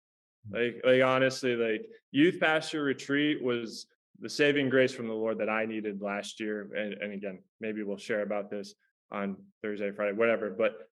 Like 0.52 0.82
like 0.84 1.02
honestly, 1.02 1.56
like 1.56 1.86
youth 2.12 2.40
pastor 2.40 2.84
retreat 2.84 3.44
was 3.44 3.88
the 4.20 4.30
saving 4.30 4.70
grace 4.70 4.94
from 4.94 5.08
the 5.08 5.14
Lord 5.14 5.38
that 5.40 5.50
I 5.50 5.66
needed 5.66 6.02
last 6.02 6.40
year. 6.40 6.70
And, 6.76 6.94
and 6.94 7.14
again, 7.14 7.40
maybe 7.60 7.84
we'll 7.84 7.98
share 7.98 8.22
about 8.22 8.50
this 8.50 8.74
on 9.12 9.38
Thursday, 9.62 9.92
Friday, 9.92 10.14
whatever, 10.14 10.50
but 10.50 10.90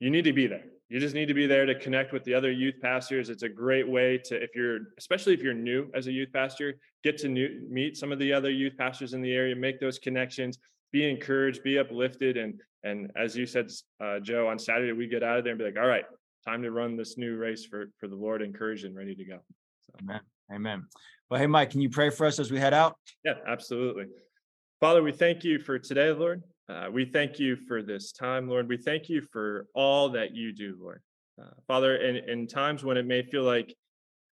you 0.00 0.10
need 0.10 0.24
to 0.24 0.32
be 0.32 0.46
there. 0.46 0.64
You 0.88 1.00
just 1.00 1.14
need 1.14 1.28
to 1.28 1.34
be 1.34 1.46
there 1.46 1.64
to 1.64 1.74
connect 1.74 2.12
with 2.12 2.24
the 2.24 2.34
other 2.34 2.50
youth 2.50 2.74
pastors. 2.82 3.30
It's 3.30 3.44
a 3.44 3.48
great 3.48 3.88
way 3.88 4.18
to, 4.24 4.42
if 4.42 4.50
you're, 4.54 4.80
especially 4.98 5.32
if 5.32 5.40
you're 5.40 5.54
new 5.54 5.88
as 5.94 6.06
a 6.06 6.12
youth 6.12 6.32
pastor, 6.32 6.74
get 7.02 7.16
to 7.18 7.28
new, 7.28 7.66
meet 7.70 7.96
some 7.96 8.12
of 8.12 8.18
the 8.18 8.32
other 8.32 8.50
youth 8.50 8.76
pastors 8.76 9.14
in 9.14 9.22
the 9.22 9.32
area, 9.32 9.56
make 9.56 9.80
those 9.80 9.98
connections, 9.98 10.58
be 10.90 11.08
encouraged, 11.08 11.62
be 11.62 11.78
uplifted. 11.78 12.36
And, 12.36 12.60
and 12.84 13.10
as 13.16 13.36
you 13.36 13.46
said, 13.46 13.70
uh, 14.02 14.18
Joe, 14.20 14.48
on 14.48 14.58
Saturday, 14.58 14.92
we 14.92 15.06
get 15.06 15.22
out 15.22 15.38
of 15.38 15.44
there 15.44 15.52
and 15.52 15.58
be 15.58 15.64
like, 15.64 15.76
all 15.76 15.86
right, 15.86 16.04
time 16.44 16.62
to 16.62 16.70
run 16.70 16.96
this 16.96 17.16
new 17.16 17.36
race 17.36 17.64
for, 17.64 17.86
for 17.98 18.08
the 18.08 18.16
Lord, 18.16 18.42
encouraged 18.42 18.84
and 18.84 18.96
ready 18.96 19.14
to 19.14 19.24
go. 19.24 19.38
amen. 20.02 20.20
Amen. 20.52 20.86
Well, 21.30 21.40
hey, 21.40 21.46
Mike, 21.46 21.70
can 21.70 21.80
you 21.80 21.88
pray 21.88 22.10
for 22.10 22.26
us 22.26 22.38
as 22.38 22.50
we 22.50 22.58
head 22.58 22.74
out? 22.74 22.96
Yeah, 23.24 23.34
absolutely. 23.46 24.06
Father, 24.80 25.02
we 25.02 25.12
thank 25.12 25.44
you 25.44 25.58
for 25.58 25.78
today, 25.78 26.10
Lord. 26.10 26.42
Uh, 26.68 26.88
we 26.92 27.04
thank 27.04 27.38
you 27.38 27.56
for 27.56 27.82
this 27.82 28.12
time, 28.12 28.48
Lord. 28.48 28.68
We 28.68 28.76
thank 28.76 29.08
you 29.08 29.22
for 29.32 29.66
all 29.74 30.10
that 30.10 30.34
you 30.34 30.52
do, 30.52 30.76
Lord. 30.80 31.00
Uh, 31.40 31.50
Father, 31.66 31.96
in, 31.96 32.16
in 32.28 32.46
times 32.46 32.84
when 32.84 32.96
it 32.96 33.06
may 33.06 33.22
feel 33.22 33.44
like 33.44 33.74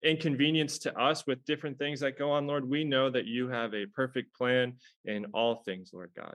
inconvenience 0.02 0.78
to 0.78 0.98
us 0.98 1.26
with 1.26 1.44
different 1.44 1.78
things 1.78 2.00
that 2.00 2.18
go 2.18 2.30
on, 2.30 2.46
Lord, 2.46 2.68
we 2.68 2.84
know 2.84 3.10
that 3.10 3.26
you 3.26 3.48
have 3.48 3.74
a 3.74 3.86
perfect 3.86 4.34
plan 4.34 4.74
in 5.04 5.26
all 5.34 5.56
things, 5.64 5.90
Lord 5.92 6.10
God. 6.16 6.34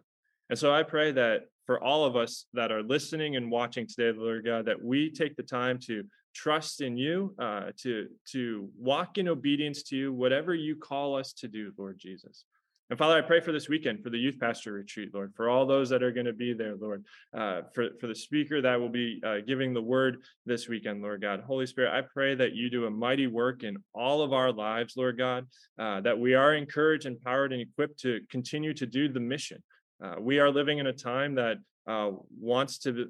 And 0.50 0.60
so 0.60 0.74
I 0.74 0.84
pray 0.84 1.12
that 1.14 1.42
for 1.66 1.84
all 1.84 2.06
of 2.06 2.16
us 2.16 2.46
that 2.54 2.72
are 2.72 2.84
listening 2.84 3.36
and 3.36 3.50
watching 3.50 3.88
today, 3.88 4.18
Lord 4.18 4.46
God, 4.46 4.66
that 4.66 4.84
we 4.84 5.10
take 5.10 5.36
the 5.36 5.44
time 5.44 5.80
to 5.88 6.04
trust 6.34 6.82
in 6.82 6.98
you, 6.98 7.36
uh, 7.40 7.72
to 7.82 8.08
to 8.32 8.70
walk 8.78 9.18
in 9.18 9.28
obedience 9.28 9.84
to 9.84 9.96
you, 9.96 10.14
whatever 10.14 10.54
you 10.54 10.76
call 10.76 11.16
us 11.16 11.34
to 11.34 11.48
do, 11.48 11.72
Lord 11.78 12.00
Jesus. 12.00 12.46
And 12.90 13.00
Father, 13.00 13.18
I 13.18 13.22
pray 13.22 13.40
for 13.40 13.52
this 13.52 13.70
weekend, 13.70 14.04
for 14.04 14.10
the 14.10 14.20
youth 14.20 14.40
pastor 14.40 14.74
retreat, 14.74 15.10
Lord, 15.14 15.34
for 15.36 15.50
all 15.50 15.66
those 15.66 15.90
that 15.90 16.04
are 16.04 16.12
going 16.12 16.26
to 16.26 16.34
be 16.34 16.54
there, 16.54 16.76
Lord, 16.76 17.06
uh, 17.36 17.62
for, 17.74 17.88
for 18.00 18.08
the 18.08 18.14
speaker 18.14 18.62
that 18.62 18.80
will 18.80 18.90
be 18.90 19.22
uh, 19.26 19.38
giving 19.48 19.74
the 19.74 19.82
word 19.82 20.18
this 20.46 20.68
weekend, 20.68 21.02
Lord 21.02 21.22
God. 21.22 21.42
Holy 21.48 21.66
Spirit, 21.66 21.92
I 21.92 22.02
pray 22.14 22.36
that 22.36 22.54
you 22.54 22.70
do 22.70 22.86
a 22.86 22.92
mighty 22.92 23.26
work 23.26 23.64
in 23.64 23.78
all 23.96 24.22
of 24.22 24.34
our 24.34 24.52
lives, 24.52 24.96
Lord 24.98 25.18
God, 25.18 25.48
uh, 25.80 26.02
that 26.02 26.20
we 26.20 26.36
are 26.36 26.54
encouraged, 26.54 27.06
empowered, 27.06 27.54
and 27.54 27.62
equipped 27.62 28.00
to 28.02 28.20
continue 28.30 28.74
to 28.74 28.86
do 28.86 29.08
the 29.08 29.20
mission. 29.20 29.64
Uh, 30.04 30.16
we 30.20 30.40
are 30.40 30.50
living 30.52 30.80
in 30.80 30.88
a 30.88 30.94
time 30.94 31.36
that 31.36 31.58
uh, 31.88 32.12
wants 32.40 32.78
to 32.80 33.10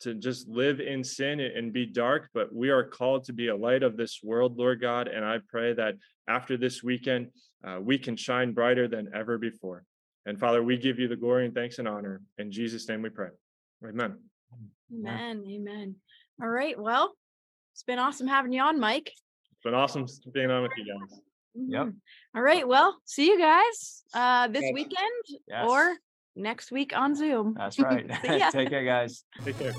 to 0.00 0.12
just 0.12 0.48
live 0.48 0.80
in 0.80 1.02
sin 1.04 1.40
and 1.40 1.72
be 1.72 1.86
dark, 1.86 2.28
but 2.34 2.52
we 2.52 2.68
are 2.68 2.84
called 2.84 3.24
to 3.24 3.32
be 3.32 3.48
a 3.48 3.56
light 3.56 3.82
of 3.82 3.96
this 3.96 4.20
world, 4.22 4.58
Lord 4.58 4.80
God. 4.80 5.08
And 5.08 5.24
I 5.24 5.38
pray 5.48 5.72
that 5.72 5.94
after 6.28 6.56
this 6.58 6.82
weekend, 6.82 7.28
uh, 7.66 7.78
we 7.80 7.96
can 7.96 8.16
shine 8.16 8.52
brighter 8.52 8.86
than 8.88 9.08
ever 9.14 9.38
before. 9.38 9.84
And 10.26 10.38
Father, 10.38 10.62
we 10.62 10.76
give 10.76 10.98
you 10.98 11.08
the 11.08 11.16
glory 11.16 11.46
and 11.46 11.54
thanks 11.54 11.78
and 11.78 11.86
honor. 11.88 12.20
In 12.36 12.50
Jesus' 12.50 12.86
name 12.88 13.02
we 13.02 13.08
pray. 13.08 13.28
Amen. 13.86 14.18
Amen. 14.92 15.44
Amen. 15.48 15.94
All 16.42 16.48
right. 16.48 16.78
Well, 16.78 17.14
it's 17.72 17.84
been 17.84 17.98
awesome 17.98 18.26
having 18.26 18.52
you 18.52 18.62
on, 18.62 18.80
Mike. 18.80 19.10
It's 19.52 19.62
been 19.62 19.74
awesome 19.74 20.06
being 20.34 20.50
on 20.50 20.64
with 20.64 20.72
you 20.76 20.84
guys. 20.84 21.20
Yep. 21.54 21.86
Mhm. 21.86 21.94
All 22.34 22.42
right. 22.42 22.66
Well, 22.66 23.00
see 23.04 23.26
you 23.26 23.38
guys 23.38 24.02
uh 24.12 24.48
this 24.48 24.62
Yes. 24.64 24.74
weekend 24.74 25.24
Yes. 25.46 25.66
or 25.68 25.96
next 26.36 26.72
week 26.72 26.96
on 26.96 27.14
Zoom. 27.14 27.54
That's 27.56 27.78
right. 27.80 28.08
Take 28.52 28.70
care, 28.70 28.84
guys. 28.84 29.24
Take 29.44 29.58
care. 29.58 29.74